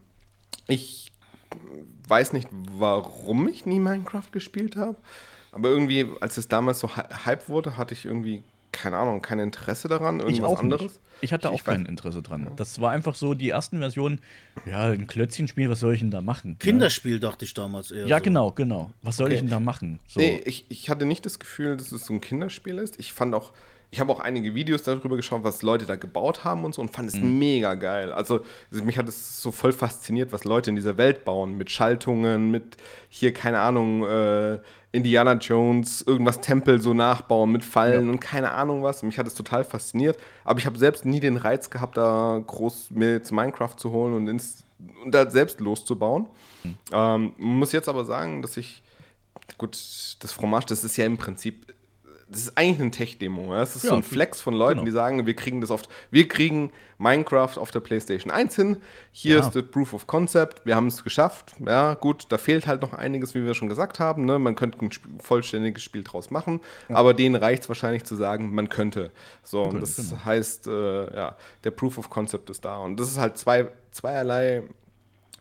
[0.67, 1.11] ich
[2.07, 4.97] weiß nicht, warum ich nie Minecraft gespielt habe.
[5.51, 8.43] Aber irgendwie, als es damals so hy- Hype wurde, hatte ich irgendwie
[8.75, 10.81] keine Ahnung, kein Interesse daran, Ich irgendwas auch anderes.
[10.83, 10.99] nicht.
[11.21, 12.51] Ich hatte auch Ich weiß- kein Interesse dran.
[12.57, 14.19] Das war einfach so die ersten Versionen.
[14.65, 16.57] Ja, ein Klötzchenspiel, was soll ich denn da machen?
[16.59, 18.05] Kinderspiel dachte ich damals eher.
[18.05, 18.23] Ja, so.
[18.25, 18.91] genau, genau.
[19.01, 19.35] Was soll Okay.
[19.35, 19.99] ich denn da machen?
[20.07, 20.19] So.
[20.19, 22.99] Nee, ich, ich hatte nicht das Gefühl, dass es so ein Kinderspiel ist.
[22.99, 23.53] Ich fand auch,
[23.95, 26.91] ich habe auch einige Videos darüber geschaut, was Leute da gebaut haben und so und
[26.91, 27.39] fand es Mhm.
[27.39, 28.11] mega geil.
[28.11, 31.55] Also, mich hat es so voll fasziniert, was Leute in dieser Welt bauen.
[31.55, 32.75] Mit Schaltungen, mit
[33.07, 34.59] hier, keine Ahnung, äh,
[34.91, 39.01] Indiana Jones, irgendwas Tempel so nachbauen mit Fallen und keine Ahnung was.
[39.01, 40.17] Mich hat es total fasziniert.
[40.43, 44.13] Aber ich habe selbst nie den Reiz gehabt, da groß mir jetzt Minecraft zu holen
[44.13, 44.65] und, ins,
[45.05, 46.27] und da selbst loszubauen.
[46.91, 48.81] Ähm, muss jetzt aber sagen, dass ich
[49.57, 49.77] Gut,
[50.19, 51.73] das Fromage, das ist ja im Prinzip,
[52.27, 53.53] das ist eigentlich eine Tech-Demo.
[53.53, 53.59] Ja?
[53.59, 54.85] Das ist Ja, so ein Flex von Leuten, genau.
[54.85, 58.77] die sagen, wir kriegen das oft, wir kriegen Minecraft auf der PlayStation 1 hin.
[59.11, 59.41] Hier Ja.
[59.41, 61.53] ist das Proof of Concept, wir haben es geschafft.
[61.59, 64.25] Ja, gut, da fehlt halt noch einiges, wie wir schon gesagt haben.
[64.25, 64.39] Ne?
[64.39, 64.89] Man könnte ein
[65.21, 69.11] vollständiges Spiel draus machen, aber denen reicht es wahrscheinlich zu sagen, man könnte.
[69.43, 70.25] So, und das genau.
[70.25, 72.77] heißt, äh, ja, der Proof of Concept ist da.
[72.77, 74.63] Und das ist halt zwei, zweierlei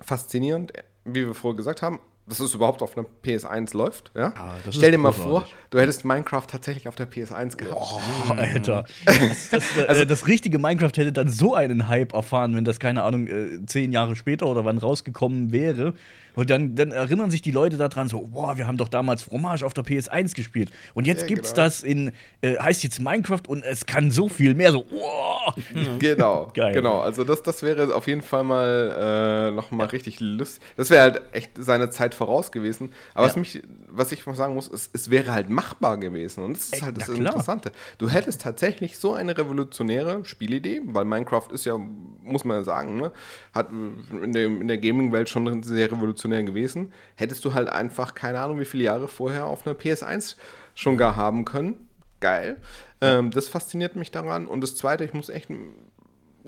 [0.01, 0.73] faszinierend,
[1.05, 4.11] wie wir vorher gesagt haben, dass es überhaupt auf einer PS1 läuft.
[4.15, 4.33] Ja?
[4.37, 7.77] Ah, Stell dir mal vor, du hättest Minecraft tatsächlich auf der PS1 gehabt.
[7.77, 8.85] Oh, Alter.
[9.05, 13.03] Das, das, äh, das richtige Minecraft hätte dann so einen Hype erfahren, wenn das, keine
[13.03, 15.95] Ahnung, äh, zehn Jahre später oder wann rausgekommen wäre.
[16.35, 19.65] Und dann, dann erinnern sich die Leute daran so, boah, wir haben doch damals Fromage
[19.65, 20.71] auf der PS1 gespielt.
[20.95, 21.65] Und jetzt Ja, gibt's genau.
[21.65, 24.73] das in, äh, heißt jetzt Minecraft und es kann so viel mehr.
[24.73, 25.55] So, wow.
[25.99, 26.73] Genau, Geil.
[26.75, 27.01] genau.
[27.01, 30.63] Also das, das wäre auf jeden Fall mal äh, noch mal richtig lustig.
[30.77, 32.91] Das wäre halt echt seine Zeit voraus gewesen.
[33.15, 33.41] Aber was, Ja.
[33.41, 36.43] mich, was ich mal sagen muss, ist, es wäre halt machbar gewesen.
[36.45, 37.09] Und das ist Ey, halt das.
[37.09, 37.71] Interessante.
[37.99, 41.77] Du hättest tatsächlich so eine revolutionäre Spielidee, weil Minecraft ist ja,
[42.23, 43.13] muss man ja sagen, ne,
[43.53, 46.93] hat in der, in der Gaming-Welt schon sehr revolutionär gewesen.
[47.17, 50.37] Hättest du halt einfach, keine Ahnung, wie viele Jahre vorher auf einer PS1
[50.75, 51.89] schon gar haben können.
[52.21, 52.57] Geil.
[53.01, 54.47] Ähm, das fasziniert mich daran.
[54.47, 55.51] Und das Zweite, ich muss echt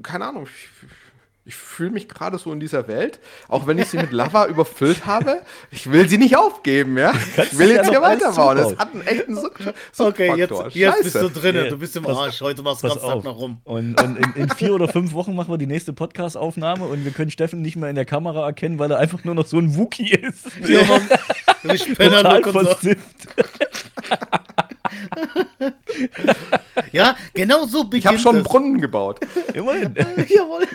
[0.02, 0.68] keine Ahnung, ich,
[1.46, 5.06] ich fühle mich gerade so in dieser Welt, auch wenn ich sie mit Lava überfüllt
[5.06, 5.42] habe.
[5.70, 7.12] Ich will sie nicht aufgeben, ja.
[7.36, 8.56] Kannst Ich will du ja jetzt hier weiterbauen.
[8.58, 9.52] Das hat einen echten Sucht
[9.98, 11.30] Okay, jetzt, jetzt bist du Scheiße.
[11.40, 12.40] drin, Ja, du bist im pass- Arsch.
[12.40, 13.24] Heute machst du ganz Tag auf.
[13.24, 13.60] noch rum.
[13.64, 17.12] Und, und in, in vier oder fünf Wochen machen wir die nächste Podcast-Aufnahme und wir
[17.12, 19.76] können Steffen nicht mehr in der Kamera erkennen, weil er einfach nur noch so ein
[19.76, 20.46] Wookie ist.
[20.68, 21.02] Ja, Mann.
[21.74, 22.60] Ich bin Total und so.
[22.60, 23.28] versifft.
[26.92, 28.44] Ja, genau so beginnt Ich habe schon einen.
[28.44, 29.20] Brunnen gebaut.
[29.54, 29.94] Immerhin.
[30.28, 30.66] Jawohl.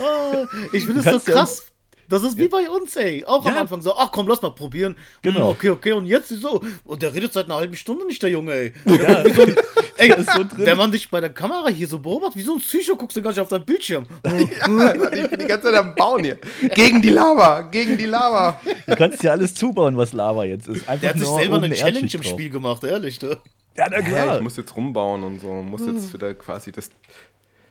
[0.00, 1.66] Ah, ich finde es so ja krass.
[2.06, 3.24] Das ist wie bei uns, ey.
[3.24, 3.60] Auch am Ja.
[3.62, 4.94] Anfang so, ach komm, lass mal probieren.
[5.22, 5.38] Genau.
[5.40, 6.62] Hm, Okay, okay, und jetzt ist so.
[6.84, 8.72] Und der redet seit einer halben Stunde nicht, der Junge, ey.
[8.84, 9.56] Der, wie so ein,
[9.96, 10.66] ey ist so drin.
[10.66, 13.22] wenn man dich bei der Kamera hier so beobachtet, wie so ein Psycho, guckst du
[13.22, 14.04] gar nicht auf deinen Bildschirm.
[14.24, 16.36] ich bin die ganze Zeit am Bauen hier.
[16.74, 18.60] Gegen die Lava, gegen die Lava.
[18.86, 20.86] Du kannst ja alles zubauen, was Lava jetzt ist.
[20.86, 22.32] Einfach Der hat sich selber eine Challenge Erdschicht im drauf.
[22.32, 23.20] Spiel gemacht, ehrlich.
[23.22, 23.38] Ne?
[23.78, 24.36] Ja, na Ja, klar.
[24.36, 25.48] ich muss jetzt rumbauen und so.
[25.54, 26.90] Muss jetzt wieder quasi das,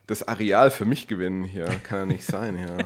[0.06, 1.66] das Areal für mich gewinnen hier.
[1.84, 2.58] Kann ja nicht sein.
[2.58, 2.78] Ja.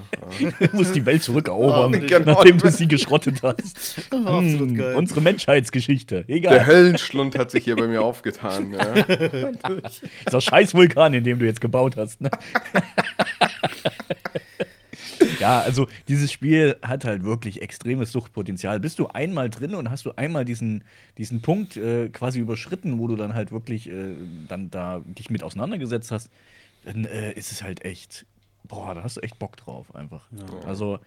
[0.71, 2.33] Du musst die Welt zurückerobern, Oh, genau.
[2.33, 3.97] nachdem du sie geschrottet hast.
[4.11, 4.95] Absolut Hm, geil.
[4.95, 6.25] unsere Menschheitsgeschichte.
[6.25, 6.65] Der Egal.
[6.67, 8.71] Höllenschlund hat sich hier bei mir aufgetan.
[8.73, 8.93] Ja.
[10.27, 12.21] Dieser scheiß Vulkan, in dem du jetzt gebaut hast.
[12.21, 12.29] Ne?
[15.39, 18.79] ja, also dieses Spiel hat halt wirklich extremes Suchtpotenzial.
[18.79, 20.83] Bist du einmal drin und hast du einmal diesen,
[21.17, 24.13] diesen Punkt äh, quasi überschritten, wo du dann halt wirklich äh,
[24.47, 26.29] dann da dich mit auseinandergesetzt hast,
[26.83, 28.25] dann äh, ist es halt echt,
[28.63, 30.27] boah, da hast du echt Bock drauf einfach.
[30.65, 30.99] Also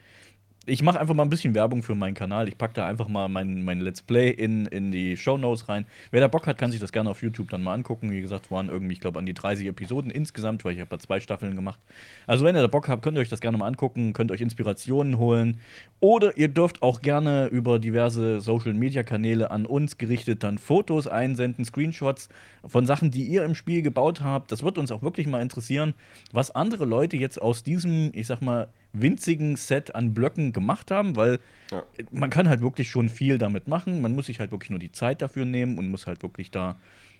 [0.67, 2.47] ich mache einfach mal ein bisschen Werbung für meinen Kanal.
[2.47, 5.87] Ich packe da einfach mal mein, mein Let's Play in, in die Show Notes rein.
[6.11, 8.11] Wer da Bock hat, kann sich das gerne auf YouTube dann mal angucken.
[8.11, 10.99] Wie gesagt, waren irgendwie, ich glaube, an die 30 Episoden insgesamt, weil ich habe da
[10.99, 11.81] zwei Staffeln gemacht.
[12.27, 14.43] Also wenn ihr da Bock habt, könnt ihr euch das gerne mal angucken, könnt euch
[14.43, 15.61] Inspirationen holen.
[15.99, 22.29] Oder ihr dürft auch gerne über diverse Social-Media-Kanäle an uns gerichtet dann Fotos einsenden, Screenshots
[22.67, 24.53] von Sachen, die ihr im Spiel gebaut habt.
[24.53, 25.95] Das wird uns auch wirklich mal interessieren,
[26.33, 31.17] was andere Leute jetzt aus diesem, ich sag mal, winzigen Set an Blöcken gemacht haben,
[31.17, 31.39] weil
[31.71, 31.85] Ja.
[32.11, 34.01] man kann halt wirklich schon viel damit machen.
[34.03, 36.77] Man muss sich halt wirklich nur die Zeit dafür nehmen und muss halt wirklich da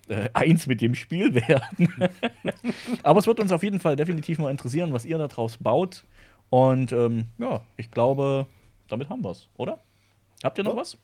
[0.09, 1.93] äh, eins mit dem Spiel werden.
[3.03, 6.03] Aber es wird uns auf jeden Fall definitiv mal interessieren, was ihr da draus baut.
[6.49, 8.47] Und ähm, ja, ich glaube,
[8.89, 9.79] damit haben wir es, oder?
[10.43, 10.97] Habt ihr noch was?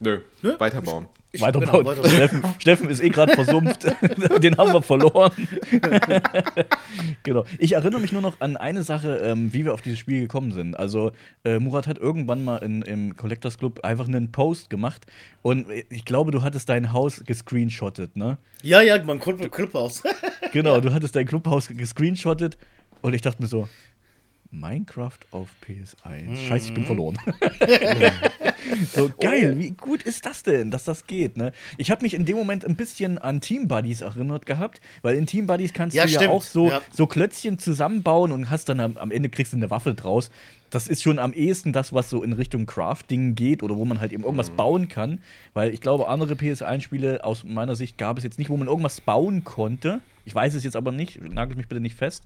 [0.00, 0.54] Nö, Nö?
[0.58, 1.06] weiterbauen.
[1.32, 1.84] Ich- Weiterbauen.
[1.84, 3.84] genau, weiter- Steffen, Steffen ist eh gerade versumpft.
[4.42, 5.32] Den haben wir verloren.
[7.24, 7.44] genau.
[7.58, 10.52] Ich erinnere mich nur noch an eine Sache, ähm, wie wir auf dieses Spiel gekommen
[10.52, 10.78] sind.
[10.78, 11.12] Also,
[11.44, 15.04] äh, Murat hat irgendwann mal in, im Collectors Club einfach einen Post gemacht.
[15.42, 18.38] Und ich glaube, du hattest dein Haus gescreenshottet, ne?
[18.62, 20.02] Ja, ja, man kommt mit Clip aus.
[20.52, 22.56] Genau, du hattest dein Clubhaus gescreenshottet.
[23.02, 23.68] Und ich dachte mir so,
[24.50, 26.46] Minecraft auf PS1.
[26.48, 27.18] Scheiße, ich bin verloren.
[28.94, 31.52] So geil, wie gut ist das denn, dass das geht, ne?
[31.76, 35.26] Ich habe mich in dem Moment ein bisschen an Team Buddies erinnert gehabt, weil in
[35.26, 36.80] Team Buddies kannst Ja, du ja stimmt, auch so, ja.
[36.92, 40.30] so Klötzchen zusammenbauen und hast dann am, am Ende kriegst du eine Waffe draus.
[40.70, 44.00] Das ist schon am ehesten das, was so in Richtung Crafting geht oder wo man
[44.00, 45.20] halt eben irgendwas bauen kann,
[45.54, 49.00] weil ich glaube, andere PS1-Spiele aus meiner Sicht gab es jetzt nicht, wo man irgendwas
[49.00, 50.00] bauen konnte.
[50.24, 52.24] Ich weiß es jetzt aber nicht, nagelt mich bitte nicht fest.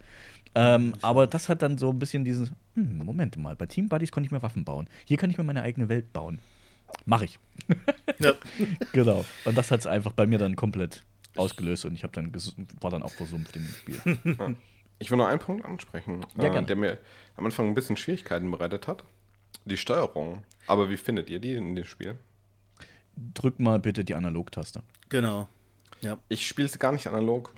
[0.54, 4.10] Ähm, aber das hat dann so ein bisschen dieses, hm, Moment mal, bei Team Buddies
[4.10, 4.88] konnte ich mir Waffen bauen.
[5.04, 6.40] Hier kann ich mir meine eigene Welt bauen.
[7.04, 7.38] Mach ich.
[8.18, 8.34] Ja.
[8.92, 9.24] Genau.
[9.44, 11.04] Und das hat es einfach bei mir dann komplett
[11.36, 12.32] ausgelöst und ich habe dann
[12.80, 14.56] war dann auch versumpft in dem Spiel.
[14.98, 16.98] Ich will noch einen Punkt ansprechen, Ja, äh, der mir
[17.36, 19.04] am Anfang ein bisschen Schwierigkeiten bereitet hat.
[19.64, 20.42] Die Steuerung.
[20.66, 22.18] Aber wie findet ihr die in dem Spiel?
[23.16, 24.82] Drück mal bitte die Analogtaste.
[25.08, 25.48] Genau.
[26.00, 26.18] Ja.
[26.28, 27.54] Ich spiele es gar nicht analog.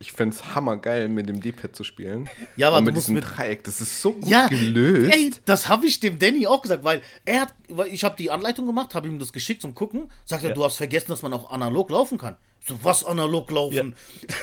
[0.00, 2.30] Ich fände es hammergeil, mit dem D-Pad zu spielen.
[2.56, 3.64] Ja, aber Und du mit musst diesem mit- Dreieck.
[3.64, 5.12] Das ist so gut Ja, gelöst.
[5.12, 8.30] Ey, das habe ich dem Danny auch gesagt, weil er hat, weil ich habe die
[8.30, 10.08] Anleitung gemacht, habe ihm das geschickt zum Gucken.
[10.24, 10.54] Sagt er, Ja.
[10.54, 12.36] du hast vergessen, dass man auch analog laufen kann.
[12.66, 13.96] So, was analog laufen?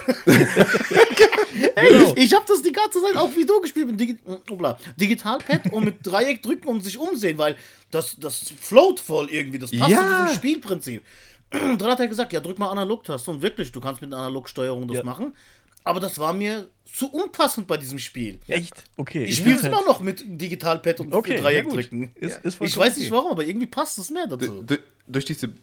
[1.76, 2.14] Ey, Genau.
[2.18, 4.18] ich habe das die ganze Zeit auch wie du gespielt mit Digi
[4.50, 7.56] Obla, Digitalpad und mit Dreieck drücken und sich umsehen, weil
[7.92, 9.60] das, das float voll irgendwie.
[9.60, 10.28] Das passt Ja.
[10.28, 11.02] zu diesem
[11.52, 11.80] Spielprinzip.
[11.80, 13.32] Dann hat er gesagt, ja, drück mal Analog-Taste.
[13.32, 15.04] Und wirklich, du kannst mit Analogsteuerung das Ja.
[15.04, 15.36] machen.
[15.84, 18.40] Aber das war mir zu unpassend bei diesem Spiel.
[18.48, 18.74] Echt?
[18.98, 19.26] Okay.
[19.26, 22.12] Ich spiele es halt- immer noch mit Digitalpad und Okay, Dreieck drücken.
[22.16, 24.64] Ist, ist Ich weiß nicht warum, aber irgendwie passt es mehr dazu.
[24.64, 25.54] Du- durch diese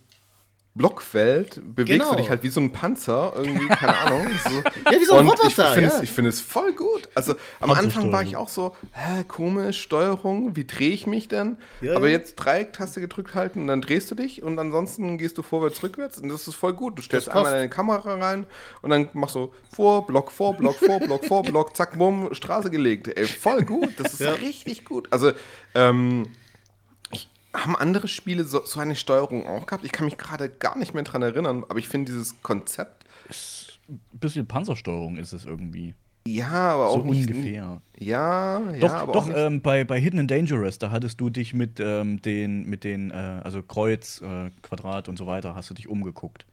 [0.75, 2.11] Blockfeld bewegst Genau.
[2.13, 4.27] du dich halt wie so ein Panzer, irgendwie, keine Ahnung.
[4.45, 4.51] So.
[4.91, 5.97] Ja, wie so ein Und ich Roboter, finde ja.
[5.97, 7.09] es, ich finde es voll gut.
[7.15, 11.57] Also am Anfang war ich auch so, hä, komisch, Steuerung, wie drehe ich mich denn?
[11.83, 12.13] Ja, Aber ja.
[12.13, 16.19] jetzt Dreiecktaste gedrückt halten und dann drehst du dich und ansonsten gehst du vorwärts, rückwärts
[16.19, 16.99] und das ist voll gut.
[16.99, 18.47] Du stellst einmal deine Kamera rein
[18.81, 22.71] und dann machst du vor, Block, vor, Block, vor, Block, vor, Block, zack, bumm, Straße
[22.71, 23.09] gelegt.
[23.09, 23.91] Ey, voll gut.
[23.99, 24.33] Das ist Ja.
[24.33, 25.07] richtig gut.
[25.11, 25.33] Also,
[25.75, 26.27] ähm,
[27.55, 29.85] haben andere Spiele so, so eine Steuerung auch gehabt?
[29.85, 33.05] Ich kann mich gerade gar nicht mehr dran erinnern, aber ich finde dieses Konzept,
[33.89, 35.95] Ein bisschen Panzersteuerung ist es irgendwie.
[36.27, 37.29] ja, aber So auch nicht.
[37.29, 37.83] ungefähr.
[37.99, 41.53] Ja, ja, Doch, aber doch ähm, bei, bei Hidden and Dangerous, da hattest du dich
[41.55, 45.75] mit ähm, den, mit den äh, also Kreuz, äh, Quadrat und so weiter, hast du
[45.75, 46.47] dich umgeguckt.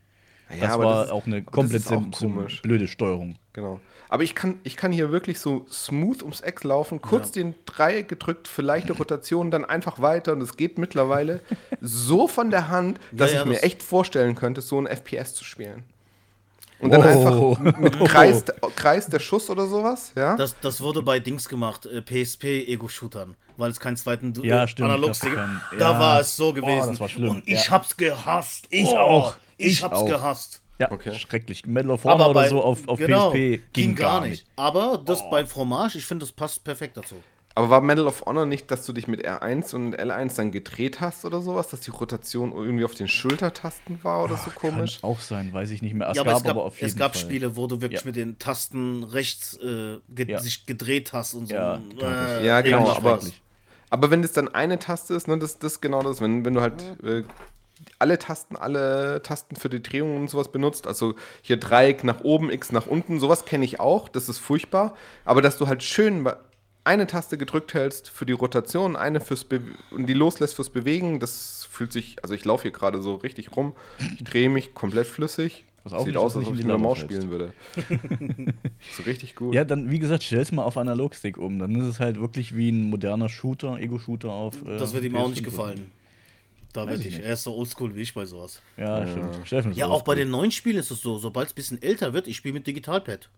[0.52, 2.62] Ja, das aber war ist- auch eine das komplett komisch.
[2.62, 3.36] blöde Steuerung.
[3.54, 3.80] Genau.
[4.12, 8.08] Aber ich kann, ich kann hier wirklich so smooth ums Eck laufen, kurz den Dreieck
[8.08, 11.42] gedrückt, vielleicht eine Rotation, dann einfach weiter und es geht mittlerweile
[11.80, 14.88] so von der Hand, dass Ja, ja, ich mir das- echt vorstellen könnte, so ein
[14.88, 15.84] FPS zu spielen.
[16.80, 17.56] Und dann Oh.
[17.58, 18.44] einfach mit Kreis,
[18.76, 20.36] Kreis der Schuss oder sowas, ja?
[20.38, 25.36] Das, das wurde bei Dings gemacht, äh, PSP-Ego-Shootern, weil es keinen zweiten Ja, äh, Analogstick
[25.78, 26.00] Da ja.
[26.00, 26.92] war es so Oh, gewesen.
[26.92, 27.72] das war schlimm, Und ich ja.
[27.72, 28.66] hab's gehasst.
[28.70, 29.36] Ich Oh, auch.
[29.58, 30.08] Ich, Ich hab's auch.
[30.08, 30.62] gehasst.
[30.80, 31.14] Ja, Okay.
[31.20, 31.66] schrecklich.
[31.66, 34.46] Medal of Honor oder so auf, auf genau, PSP ging, gar nicht.
[34.56, 34.62] Oh.
[34.62, 37.16] Aber das beim Fromage, ich finde, das passt perfekt dazu.
[37.56, 41.02] Aber war Medal of Honor nicht, dass du dich mit R1 und L1 dann gedreht
[41.02, 45.00] hast oder sowas, dass die Rotation irgendwie auf den Schultertasten war oder so Kann komisch?
[45.02, 46.10] auch sein, weiß ich nicht mehr.
[46.10, 47.22] Es ja, gab, aber es gab, aber auf jeden es gab Fall.
[47.24, 48.08] Spiele, wo du wirklich Ja.
[48.08, 50.40] mit den Tasten rechts äh, ge Ja.
[50.40, 51.56] sich gedreht hast und so.
[51.56, 52.46] Ja, Äh.
[52.46, 53.20] Ja, genau, aber,
[53.90, 56.54] aber wenn das dann eine Taste ist, ne, das das ist genau das, wenn, wenn
[56.54, 57.24] du halt äh,
[57.98, 62.50] alle Tasten, alle Tasten für die Drehung und sowas benutzt, also hier Dreieck nach oben,
[62.52, 64.96] X nach unten, sowas kenne ich auch, das ist furchtbar,
[65.26, 66.28] aber dass du halt schön
[66.90, 69.62] eine Taste gedrückt hältst für die Rotation, eine fürs Be
[69.92, 73.56] und die loslässt fürs Bewegen, das fühlt sich, also ich laufe hier gerade so richtig
[73.56, 73.74] rum,
[74.18, 76.80] ich drehe mich komplett flüssig, Was auch sieht aus, als ob in ich mit einer
[76.82, 77.54] Lava Maus spielen würde.
[78.98, 79.54] so richtig gut.
[79.54, 81.60] Ja, dann, wie gesagt, stell's mal auf Analogstick um.
[81.60, 84.56] Dann ist es halt wirklich wie ein moderner Shooter, Ego-Shooter auf.
[84.66, 85.46] äh, Das wird ihm auch nicht PS5.
[85.46, 85.92] gefallen.
[86.74, 88.62] Da wird ich er ist so oldschool wie ich bei sowas.
[88.78, 89.40] Ja, stimmt.
[89.46, 91.82] Steffen Ja, so auch bei den neuen Spielen ist es so, sobald es ein bisschen
[91.82, 93.30] älter wird, ich spiele mit Digitalpad.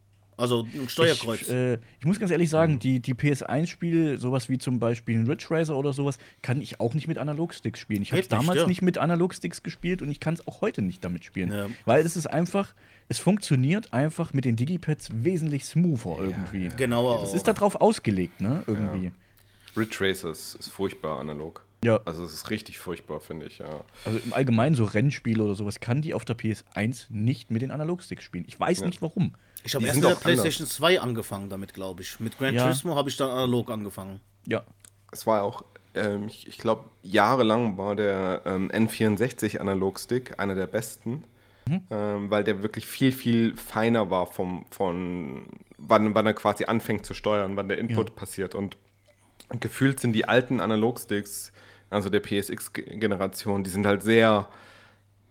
[0.41, 1.41] Also ein Steuerkreuz.
[1.43, 5.27] Ich, äh, ich muss ganz ehrlich sagen, die, die PS1-Spiele, sowas wie zum Beispiel ein
[5.27, 8.01] Ridge Racer oder sowas, kann ich auch nicht mit Analogsticks spielen.
[8.01, 8.67] Ich habe damals ja.
[8.67, 11.51] nicht mit Analogsticks gespielt und ich kann es auch heute nicht damit spielen.
[11.51, 11.67] Ja.
[11.85, 12.73] Weil es ist einfach,
[13.07, 16.69] es funktioniert einfach mit den Digipads wesentlich smoother irgendwie.
[16.75, 17.35] Genauer Es auch.
[17.35, 18.63] ist darauf ausgelegt, ne?
[18.65, 19.11] Irgendwie.
[19.77, 21.63] Ridge Racers ist furchtbar analog.
[21.83, 21.99] Ja.
[22.05, 23.83] Also es ist richtig furchtbar, finde ich, ja.
[24.05, 27.71] Also im Allgemeinen so Rennspiele oder sowas kann die auf der PS1 nicht mit den
[27.71, 28.45] Analogsticks spielen.
[28.47, 29.33] Ich weiß nicht warum.
[29.63, 30.23] Ich habe erst mit der anders.
[30.23, 32.19] PlayStation 2 angefangen damit, glaube ich.
[32.19, 32.63] Mit Gran Ja.
[32.63, 34.21] Turismo habe ich dann analog angefangen.
[34.45, 34.63] Ja.
[35.11, 40.67] Es war auch, ähm, ich, ich glaube, jahrelang war der ähm, N64 Analogstick einer der
[40.67, 41.23] besten,
[41.89, 45.47] ähm, weil der wirklich viel, viel feiner war vom, von
[45.77, 48.55] wann, wann er quasi anfängt zu steuern, wann der Input passiert.
[48.55, 48.77] Und
[49.59, 51.51] gefühlt sind die alten Analogsticks,
[51.89, 54.47] also der PSX-Generation, die sind halt sehr,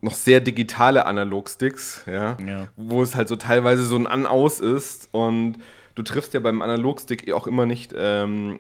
[0.02, 2.68] noch sehr digitale Analogsticks, ja, Ja.
[2.76, 5.56] wo es halt so teilweise so ein An-Aus ist und
[5.94, 8.58] du triffst ja beim Analogstick auch immer nicht ähm,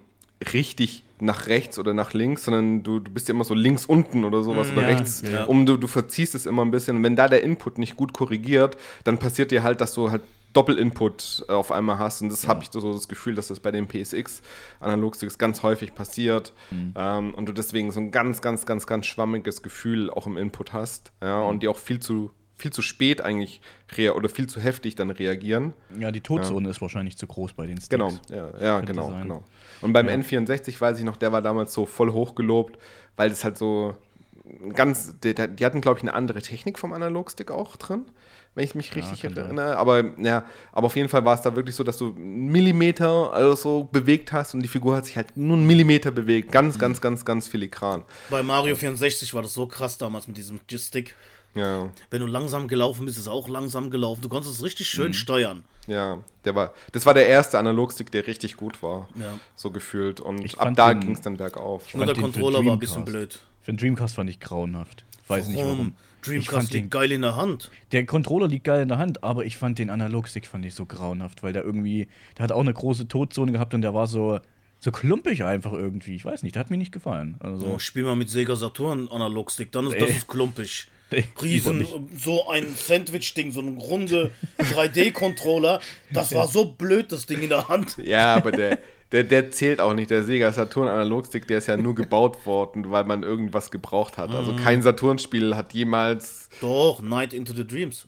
[0.52, 4.24] richtig nach rechts oder nach links, sondern du, du bist ja immer so links unten
[4.24, 5.22] oder sowas oder Ja, rechts.
[5.30, 5.44] ja.
[5.44, 6.96] Um du, du verziehst es immer ein bisschen.
[6.96, 10.22] Und wenn da der Input nicht gut korrigiert, dann passiert dir halt, dass du halt
[10.52, 12.22] Doppelinput äh, auf einmal hast.
[12.22, 14.42] Und das habe ich so das Gefühl, dass das bei den PSX
[14.80, 16.52] Analogsticks ganz häufig passiert.
[16.70, 16.94] Mhm.
[16.96, 20.72] Ähm, und du deswegen so ein ganz, ganz, ganz, ganz schwammiges Gefühl auch im Input
[20.72, 21.12] hast.
[21.22, 21.48] Ja, Mhm.
[21.48, 23.60] und die auch viel zu, viel zu spät eigentlich
[24.14, 25.72] oder viel zu heftig dann reagieren.
[25.98, 27.88] Ja, die Todzone ist wahrscheinlich zu groß bei den Sticks.
[27.88, 29.22] Genau, ja, ja genau, sein.
[29.22, 29.44] genau.
[29.80, 30.14] Und beim Ja.
[30.14, 32.78] N64 weiß ich noch, der war damals so voll hochgelobt,
[33.16, 33.94] weil es halt so
[34.74, 38.04] ganz, die, die hatten, glaube ich, eine andere Technik vom Analogstick auch drin,
[38.54, 39.36] wenn ich mich richtig sein.
[39.36, 39.76] erinnere.
[39.76, 43.32] Aber, ja, aber auf jeden Fall war es da wirklich so, dass du einen Millimeter
[43.32, 46.50] also so bewegt hast und die Figur hat sich halt nur einen Millimeter bewegt.
[46.52, 46.80] Ganz, Mhm.
[46.80, 48.02] ganz, ganz, ganz filigran.
[48.28, 51.14] Bei Mario 64 war das so krass damals mit diesem Stick.
[51.54, 54.20] Ja, Wenn du langsam gelaufen bist, ist es auch langsam gelaufen.
[54.22, 55.64] Du konntest es richtig schön steuern.
[55.86, 56.18] ja.
[56.46, 59.08] Der war, das war der erste Analogstick, der richtig gut war.
[59.14, 59.38] Ja.
[59.56, 60.20] So gefühlt.
[60.20, 61.92] Und Ich ab da den- ging es dann bergauf.
[61.94, 63.38] Nur der Controller war ein bisschen blöd.
[63.62, 65.04] Für den Dreamcast fand ich grauenhaft.
[65.28, 65.94] Weiß nicht warum.
[66.22, 67.70] Dreamcast fand den, liegt geil in der Hand.
[67.92, 70.86] der Controller liegt geil in der Hand, aber ich fand den Analogstick fand ich so
[70.86, 74.40] grauenhaft, weil der irgendwie, der hat auch eine große Todzone gehabt und der war so,
[74.78, 76.14] so klumpig einfach irgendwie.
[76.16, 77.36] Ich weiß nicht, der hat mir nicht gefallen.
[77.40, 80.16] Also, Oh, spiel mal mit Sega Saturn Analogstick, dann ist das Nee.
[80.16, 80.88] ist klumpig.
[81.42, 81.84] Riesen,
[82.16, 85.80] so ein Sandwich-Ding, so ein runde 3D-Controller.
[86.12, 87.96] Das war so blöd, das Ding in der Hand.
[88.02, 88.78] Ja, aber der,
[89.12, 90.10] der, der zählt auch nicht.
[90.10, 94.30] Der Sega Saturn Analogstick, der ist ja nur gebaut worden, weil man irgendwas gebraucht hat.
[94.30, 96.48] Also kein Saturn-Spiel hat jemals.
[96.60, 98.06] Doch, Night into the Dreams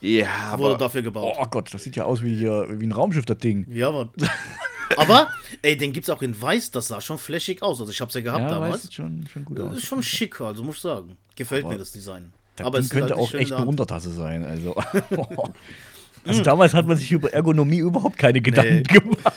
[0.00, 0.26] Ja,
[0.56, 0.78] wurde aber.
[0.78, 1.36] dafür gebaut.
[1.40, 3.66] Oh Gott, das sieht ja aus wie, hier, wie ein Raumschiff, das Ding.
[3.70, 4.08] Ja, aber.
[4.96, 5.28] aber,
[5.62, 7.80] ey, den gibt's auch in weiß, das sah schon flashig aus.
[7.80, 8.82] Also ich hab's ja gehabt Ja, weiß damals.
[8.82, 9.76] sieht schon, schon gut Das aus.
[9.78, 11.16] ist schon schick, also muss ich sagen.
[11.34, 12.32] Gefällt Aber mir das Design.
[12.54, 13.66] Das aber Ding es ist könnte halt auch echt eine.
[13.66, 14.44] Untertasse sein.
[14.44, 14.74] Also,
[16.24, 18.82] also damals hat man sich über Ergonomie überhaupt keine Gedanken Nee.
[19.00, 19.34] gemacht.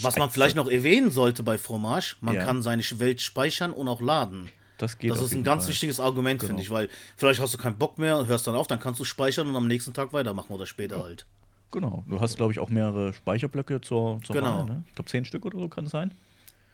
[0.00, 2.44] Was man vielleicht noch erwähnen sollte bei Fromage, man Ja.
[2.44, 4.50] kann seine Welt speichern und auch laden.
[4.78, 5.72] Das geht Das ist ein ganz Fall.
[5.72, 6.62] wichtiges Argument, finde Genau.
[6.62, 9.48] ich, weil vielleicht hast du keinen Bock mehr, hörst dann auf, dann kannst du speichern
[9.48, 11.26] und am nächsten Tag weitermachen oder später halt.
[11.72, 12.04] Genau.
[12.08, 14.58] Du hast, glaube ich, auch mehrere Speicherblöcke zur, zur Genau.
[14.60, 14.64] Wahl.
[14.66, 14.84] Ne?
[14.86, 16.12] Ich glaube, zehn Stück oder so kann es sein.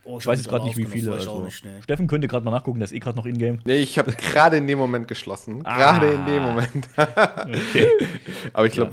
[0.04, 1.12] Oh, Ich weiß jetzt gerade nicht, wie viele.
[1.12, 1.44] Also.
[1.48, 1.82] ich nicht, nee.
[1.82, 3.60] Steffen könnte gerade mal nachgucken, der ist eh gerade noch in-game.
[3.64, 5.62] Nee, ich habe gerade in dem Moment geschlossen.
[5.62, 6.88] Gerade in dem Moment.
[8.52, 8.92] aber ich glaube,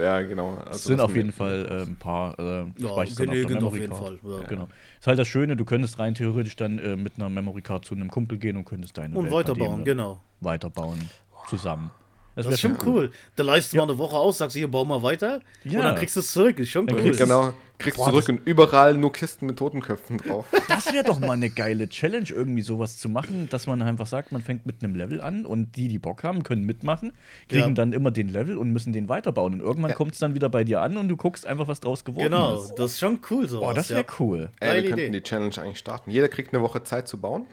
[0.00, 0.22] ja.
[0.22, 0.54] genau.
[0.58, 3.90] Also Es sind auf jeden Fall äh, ein paar äh, Ja, auf auf Memory jeden
[3.92, 4.02] Card.
[4.02, 4.18] Fall.
[4.22, 4.46] Ja.
[4.48, 4.68] Genau.
[5.00, 7.94] Ist halt das Schöne, du könntest rein theoretisch dann äh, mit einer Memory Card zu
[7.94, 10.20] einem Kumpel gehen und könntest deine Und Welt weiterbauen, äh, genau.
[10.40, 11.10] Weiterbauen.
[11.48, 11.90] Zusammen.
[12.34, 13.10] Das ist schon cool.
[13.36, 15.78] Da leistest du mal eine Woche aus, sagst hier, bau mal weiter Ja.
[15.80, 16.58] und dann kriegst du es zurück.
[16.58, 16.96] Ist schon cool.
[17.00, 20.46] kriegst du- Genau, kriegst Boah, zurück und überall nur Kisten mit Totenköpfen drauf.
[20.68, 24.32] Das wäre doch mal eine geile Challenge, irgendwie sowas zu machen, dass man einfach sagt,
[24.32, 27.12] man fängt mit einem Level an und die, die Bock haben, können mitmachen,
[27.48, 27.74] kriegen Ja.
[27.74, 29.54] dann immer den Level und müssen den weiterbauen.
[29.54, 32.04] Und irgendwann kommt es dann wieder bei dir an und du guckst einfach, was draus
[32.04, 32.74] geworden Genau, ist.
[32.76, 33.60] das ist schon cool so.
[33.60, 34.48] Boah, das wäre cool.
[34.60, 35.18] Ey, Geile wir könnten Idee.
[35.20, 36.10] die Challenge eigentlich starten.
[36.10, 37.46] Jeder kriegt eine Woche Zeit zu bauen.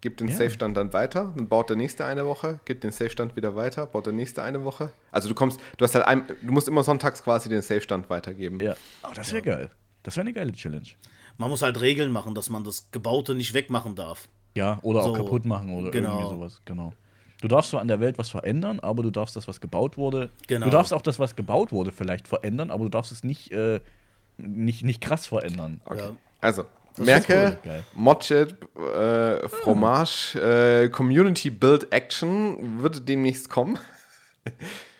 [0.00, 0.36] Gibt den Ja.
[0.36, 4.06] Safe-Stand dann weiter, dann baut der nächste eine Woche, gibt den Safe-Stand wieder weiter, baut
[4.06, 4.92] der nächste eine Woche.
[5.10, 8.60] Also du kommst, du hast halt ein, du musst immer sonntags quasi den Safe-Stand weitergeben.
[8.60, 9.70] Ja, oh, das wäre geil.
[10.04, 10.86] Das wäre eine geile Challenge.
[11.36, 14.28] Man muss halt Regeln machen, dass man das Gebaute nicht wegmachen darf.
[14.54, 16.18] Ja, oder auch So, kaputt machen oder genau.
[16.18, 16.62] irgendwie sowas.
[16.64, 16.92] Genau.
[17.40, 20.30] Du darfst zwar an der Welt was verändern, aber du darfst das, was gebaut wurde.
[20.48, 20.66] Genau.
[20.66, 23.80] Du darfst auch das, was gebaut wurde, vielleicht verändern, aber du darfst es nicht, äh,
[24.38, 25.80] nicht, nicht krass verändern.
[25.84, 25.98] Okay.
[25.98, 26.16] Ja.
[26.40, 26.64] Also,
[27.00, 27.58] merke.
[27.94, 33.78] Motchet, äh, Fromage, äh, Community Build Action wird demnächst kommen.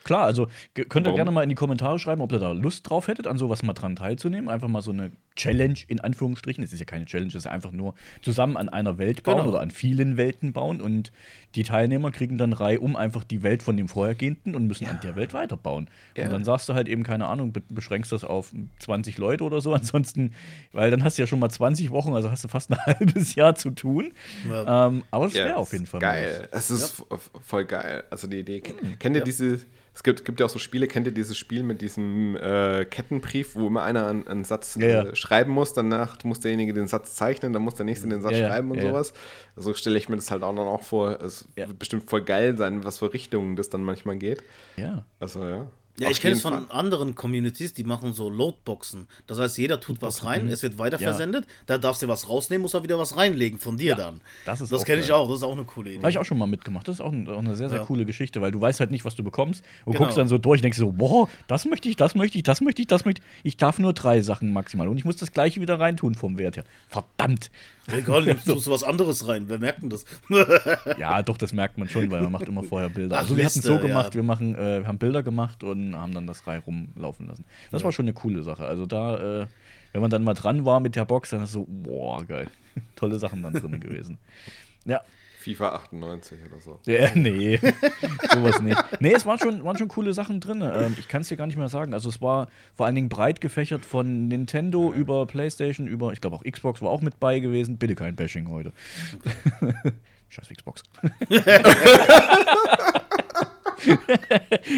[0.09, 1.17] Klar, also könnt ihr Warum?
[1.17, 3.75] gerne mal in die Kommentare schreiben, ob ihr da Lust drauf hättet, an sowas mal
[3.75, 4.49] dran teilzunehmen.
[4.49, 6.65] Einfach mal so eine Challenge in Anführungsstrichen.
[6.65, 7.93] Es ist ja keine Challenge, es ist einfach nur
[8.23, 9.51] zusammen an einer Welt bauen Genau.
[9.51, 10.81] oder an vielen Welten bauen.
[10.81, 11.13] Und
[11.55, 14.99] die Teilnehmer kriegen dann Reihe um einfach die Welt von dem vorhergehenden und müssen an
[15.03, 15.91] der Welt weiterbauen.
[16.17, 16.25] Ja.
[16.25, 19.61] Und dann sagst du halt eben, keine Ahnung, be beschränkst das auf 20 Leute oder
[19.61, 19.75] so.
[19.75, 20.33] Ansonsten,
[20.73, 23.35] weil dann hast du ja schon mal 20 Wochen, also hast du fast ein halbes
[23.35, 24.13] Jahr zu tun.
[24.49, 24.87] Ja.
[24.87, 26.49] Ähm, aber es wäre Ja, auf jeden Fall Geil.
[26.51, 27.05] Es ist
[27.45, 28.05] voll geil.
[28.09, 28.63] Also die Idee.
[28.67, 29.61] Hm, Kennt ihr diese.
[29.99, 33.57] Es gibt, gibt ja auch so Spiele, kennt ihr dieses Spiel mit diesem äh, Kettenbrief,
[33.57, 35.03] wo immer einer einen, einen Satz Ja, ja.
[35.07, 38.37] Äh, schreiben muss, danach muss derjenige den Satz zeichnen, dann muss der nächste den Satz
[38.37, 39.13] Ja, schreiben und sowas.
[39.57, 41.21] So stelle ich mir das halt auch dann auch vor.
[41.21, 44.45] Es wird bestimmt voll geil sein, was für Richtungen das dann manchmal geht.
[44.77, 45.05] Ja.
[45.19, 45.67] Also ja.
[46.01, 46.67] Ja, ich kenne es von Fall.
[46.71, 49.09] anderen Communities, die machen so Loadboxen.
[49.27, 52.75] Das heißt, jeder tut was rein, es wird weiterversendet, da darfst du was rausnehmen, muss
[52.75, 54.21] er wieder was reinlegen von dir dann.
[54.45, 55.99] das ist das kenne ich auch, das ist auch eine coole Idee.
[56.01, 56.87] Habe ich auch schon mal mitgemacht.
[56.89, 57.85] Das ist auch, ein, auch eine sehr, sehr Ja.
[57.85, 59.65] coole Geschichte, weil du weißt halt nicht, was du bekommst.
[59.85, 60.05] Und Genau.
[60.05, 62.61] guckst dann so durch und denkst so, boah, das möchte ich, das möchte ich, das
[62.61, 63.47] möchte ich, das möchte ich.
[63.49, 64.89] Ich darf nur drei Sachen maximal.
[64.89, 66.65] Und ich muss das gleiche wieder reintun vom Wert her.
[66.89, 67.51] Verdammt.
[67.91, 70.05] Egal, nimmst du was anderes rein, wer merkt denn das?
[70.99, 73.17] Ja, doch, das merkt man schon, weil man macht immer vorher Bilder.
[73.17, 74.15] Ach, also wir hatten es so gemacht, ja.
[74.15, 77.45] wir machen, äh, wir haben Bilder gemacht und haben dann das frei rumlaufen lassen.
[77.71, 78.67] Das war schon eine coole Sache.
[78.67, 79.47] Also da, äh,
[79.93, 82.49] wenn man dann mal dran war mit der Box, dann ist so, boah, geil.
[82.97, 84.19] Tolle Sachen dann drin gewesen.
[84.85, 85.03] Ja,
[85.39, 86.81] FIFA 98 oder so.
[86.91, 87.61] ja, nee,
[88.33, 88.77] sowas nicht.
[89.01, 90.63] Nee, es waren schon, waren schon coole Sachen drin.
[90.63, 91.95] Ähm, ich kann es dir gar nicht mehr sagen.
[91.95, 96.37] Also es war vor allen Dingen breit gefächert von Nintendo über Playstation, über, ich glaube
[96.37, 97.79] auch Xbox war auch mit bei gewesen.
[97.79, 98.73] Bitte kein Bashing heute.
[100.29, 100.83] Scheiß Xbox.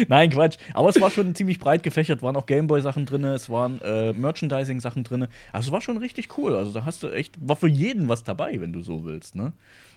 [0.07, 0.57] Nein, Quatsch.
[0.73, 2.21] Aber es war schon ziemlich breit gefächert.
[2.21, 5.27] Waren auch Gameboy-Sachen drin, es waren äh, Merchandising-Sachen drin.
[5.51, 6.55] Also es war schon richtig cool.
[6.55, 9.35] Also da hast du echt, war für jeden was dabei, wenn du so willst.
[9.35, 9.53] Ne?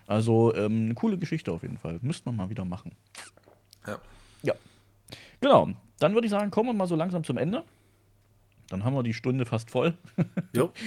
[0.07, 1.99] Also ähm, eine coole Geschichte auf jeden Fall.
[2.03, 2.93] Müsste man mal wieder machen.
[3.87, 3.99] Ja.
[4.43, 4.55] Ja.
[5.41, 5.71] Genau.
[5.99, 7.65] Dann würde ich sagen, kommen wir mal so langsam zum Ende.
[8.69, 9.95] Dann haben wir die Stunde fast voll.
[10.55, 10.71] Jo.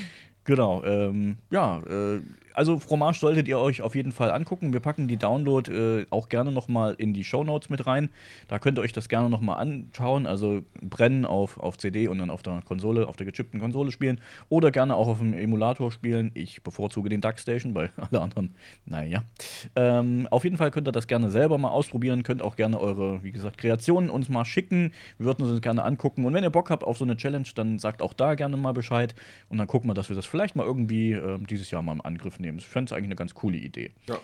[0.47, 0.81] Genau.
[0.85, 2.21] Ähm, ja, äh,
[2.57, 4.73] also Fromage solltet ihr euch auf jeden Fall angucken.
[4.73, 8.09] Wir packen die Download äh, auch gerne nochmal in die Shownotes mit rein.
[8.47, 10.25] Da könnt ihr euch das gerne nochmal anschauen.
[10.25, 14.19] Also brennen auf, auf CD und dann auf der Konsole, auf der gechippten Konsole spielen.
[14.49, 16.31] Oder gerne auch auf dem Emulator spielen.
[16.33, 18.55] Ich bevorzuge den DuckStation, weil alle anderen,
[18.87, 19.21] naja.
[19.75, 22.23] Ähm, auf jeden Fall könnt ihr das gerne selber mal ausprobieren.
[22.23, 24.93] Könnt auch gerne eure, wie gesagt, Kreationen uns mal schicken.
[25.19, 26.25] Wir würden uns das gerne angucken.
[26.25, 28.71] Und wenn ihr Bock habt auf so eine Challenge, dann sagt auch da gerne mal
[28.71, 29.13] Bescheid.
[29.49, 32.01] Und dann gucken wir, dass wir das vielleicht mal irgendwie ähm, dieses Jahr mal im
[32.01, 32.46] Angriff nehmen.
[32.57, 33.91] Ich fände es eigentlich eine ganz coole Idee.
[34.07, 34.17] Ja.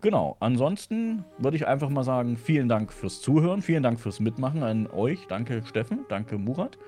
[0.00, 0.36] Genau.
[0.40, 4.86] Ansonsten würde ich einfach mal sagen, vielen Dank fürs Zuhören, vielen Dank fürs Mitmachen an
[4.88, 5.26] euch.
[5.28, 6.78] Danke Steffen, danke Murat.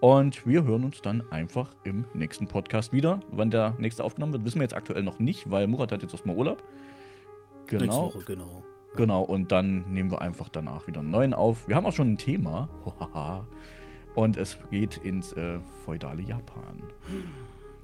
[0.00, 3.20] Und wir hören uns dann einfach im nächsten Podcast wieder.
[3.30, 6.12] Wann der nächste aufgenommen wird, wissen wir jetzt aktuell noch nicht, weil Murat hat jetzt
[6.12, 6.62] erstmal Urlaub.
[7.70, 8.04] Nächste Genau.
[8.06, 8.64] Woche, genau.
[8.96, 11.68] Genau, und dann nehmen wir einfach danach wieder einen neuen auf.
[11.68, 12.68] Wir haben auch schon ein Thema.
[14.16, 16.82] Und es geht ins äh, feudale Japan.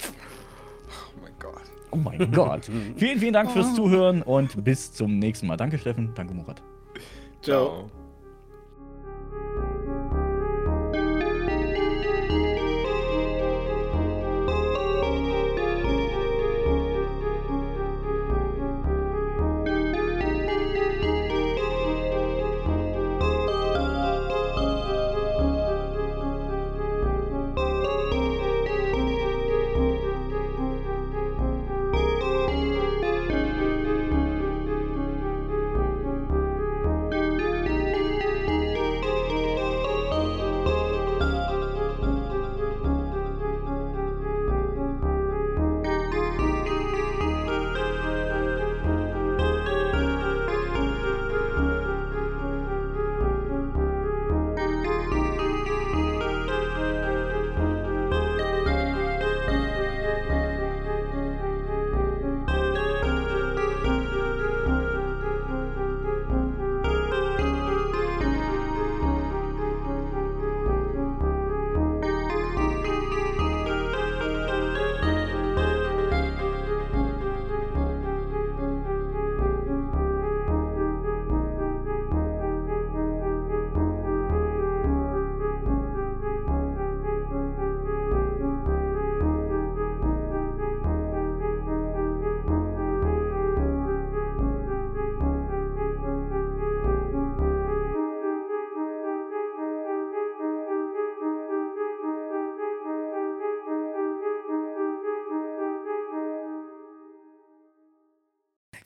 [0.01, 1.63] Oh mein Gott.
[1.97, 2.71] Oh mein Gott.
[2.97, 5.57] Vielen, vielen Dank fürs Zuhören und bis zum nächsten Mal.
[5.57, 6.13] Danke, Steffen.
[6.15, 6.63] Danke, Murat.
[7.41, 7.91] Ciao.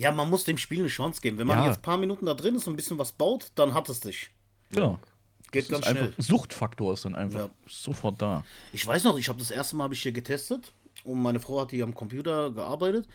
[0.01, 1.37] Ja, man muss dem Spiel eine Chance geben.
[1.39, 1.67] Wenn man Ja.
[1.67, 4.01] jetzt ein paar Minuten da drin ist und ein bisschen was baut, dann hat es
[4.01, 4.31] dich.
[4.71, 4.99] Genau.
[5.53, 6.05] Geht Das ganz schnell.
[6.09, 7.51] einfach, Suchtfaktor ist dann einfach Ja.
[7.69, 8.45] sofort da.
[8.73, 10.73] Ich weiß noch, ich habe das erste Mal hab ich hier getestet
[11.05, 13.07] und meine Frau hat hier am Computer gearbeitet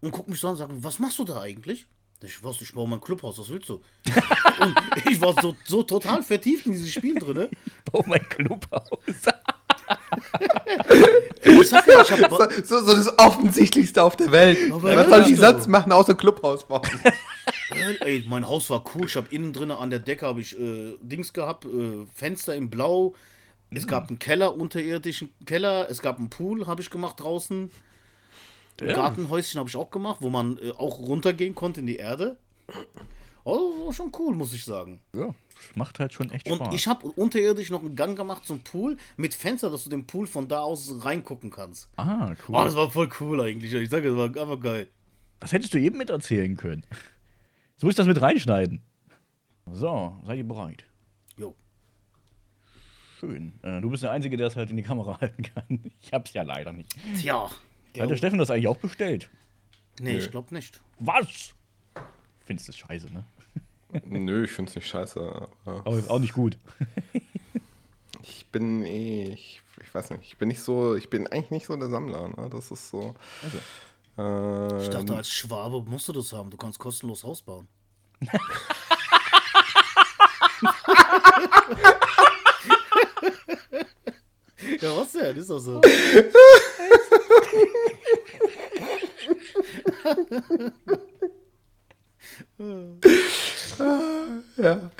[0.00, 1.86] und guckt mich so an und sagt, was machst du da eigentlich?
[2.22, 3.80] Ich was, ich baue mein Clubhaus, was willst du?
[5.10, 7.48] ich war so, so total vertieft in dieses Spiel drin.
[7.92, 8.88] Oh mein Clubhaus.
[11.70, 12.30] Sag ja, ich hab,
[12.64, 14.72] So, so das Offensichtlichste auf der Welt.
[14.72, 16.82] Aber Was soll ich sonst machen, außer Clubhaus bauen?
[18.00, 19.06] ey, mein Haus war cool.
[19.06, 22.70] Ich habe innen drin an der Decke habe ich äh, Dings gehabt, äh, Fenster in
[22.70, 23.14] Blau.
[23.72, 25.88] Es gab einen Keller, unterirdischen Keller.
[25.88, 27.70] Es gab einen Pool, habe ich gemacht draußen.
[28.80, 28.94] Ein Ja.
[28.94, 32.36] Gartenhäuschen habe ich auch gemacht, wo man äh, auch runtergehen konnte in die Erde.
[33.44, 35.00] Oh, war schon cool, muss ich sagen.
[35.14, 35.30] Ja,
[35.74, 36.74] macht halt schon echt Und Spaß.
[36.74, 40.26] ich habe unterirdisch noch einen Gang gemacht zum Pool mit Fenster, dass du den Pool
[40.26, 41.88] von da aus reingucken kannst.
[41.96, 42.56] ah, cool.
[42.56, 43.72] Oh, das war voll cool eigentlich.
[43.72, 44.88] Ich sage, das war einfach geil.
[45.40, 46.84] Das hättest du eben mit erzählen können.
[47.78, 48.82] So ist das mit reinschneiden.
[49.72, 50.84] So, seid ihr bereit?
[51.38, 51.54] Jo.
[53.18, 53.52] Schön.
[53.62, 55.92] Äh, du bist der Einzige, der es halt in die Kamera halten kann.
[56.02, 56.94] Ich hab's ja leider nicht.
[57.18, 57.50] Tja.
[57.98, 59.28] Hat der Steffen das eigentlich auch bestellt?
[60.00, 60.18] Nee, Nö.
[60.18, 60.80] ich glaube nicht.
[60.98, 61.54] Was?
[62.44, 63.24] Findest du scheiße, ne?
[64.04, 65.48] Nö, ich find's nicht scheiße.
[65.64, 66.56] Aber Aber ist auch nicht gut.
[68.22, 71.66] ich bin eh, ich, ich weiß nicht, ich bin nicht so, ich bin eigentlich nicht
[71.66, 72.48] so der Sammler, ne?
[72.50, 73.14] Das ist so.
[73.42, 73.52] Ich
[74.18, 76.50] Ähm, dachte, als Schwabe musst du das haben.
[76.50, 77.68] Du kannst kostenlos Haus bauen.
[84.80, 85.36] ja, was denn?
[85.36, 85.80] Ist doch so.
[94.56, 94.90] ja.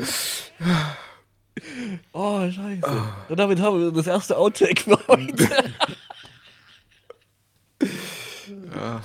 [2.12, 3.14] Oh, scheiße.
[3.28, 5.48] Und damit haben wir das erste Outtake für heute.
[8.74, 9.02] ja.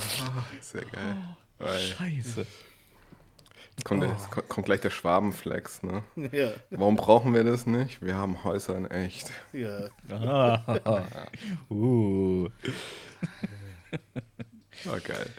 [0.61, 1.17] Sehr geil.
[1.57, 2.45] Weil Scheiße.
[3.71, 6.03] jetzt kommt, der, jetzt kommt kommt gleich der Schwabenflex, ne?
[6.31, 8.01] Ja, Warum brauchen wir das nicht?
[8.01, 9.31] Wir haben Häuser in echt.
[9.53, 9.89] ja.
[10.09, 10.61] Ah.
[11.69, 12.49] uh.
[14.88, 15.29] Oh, geil.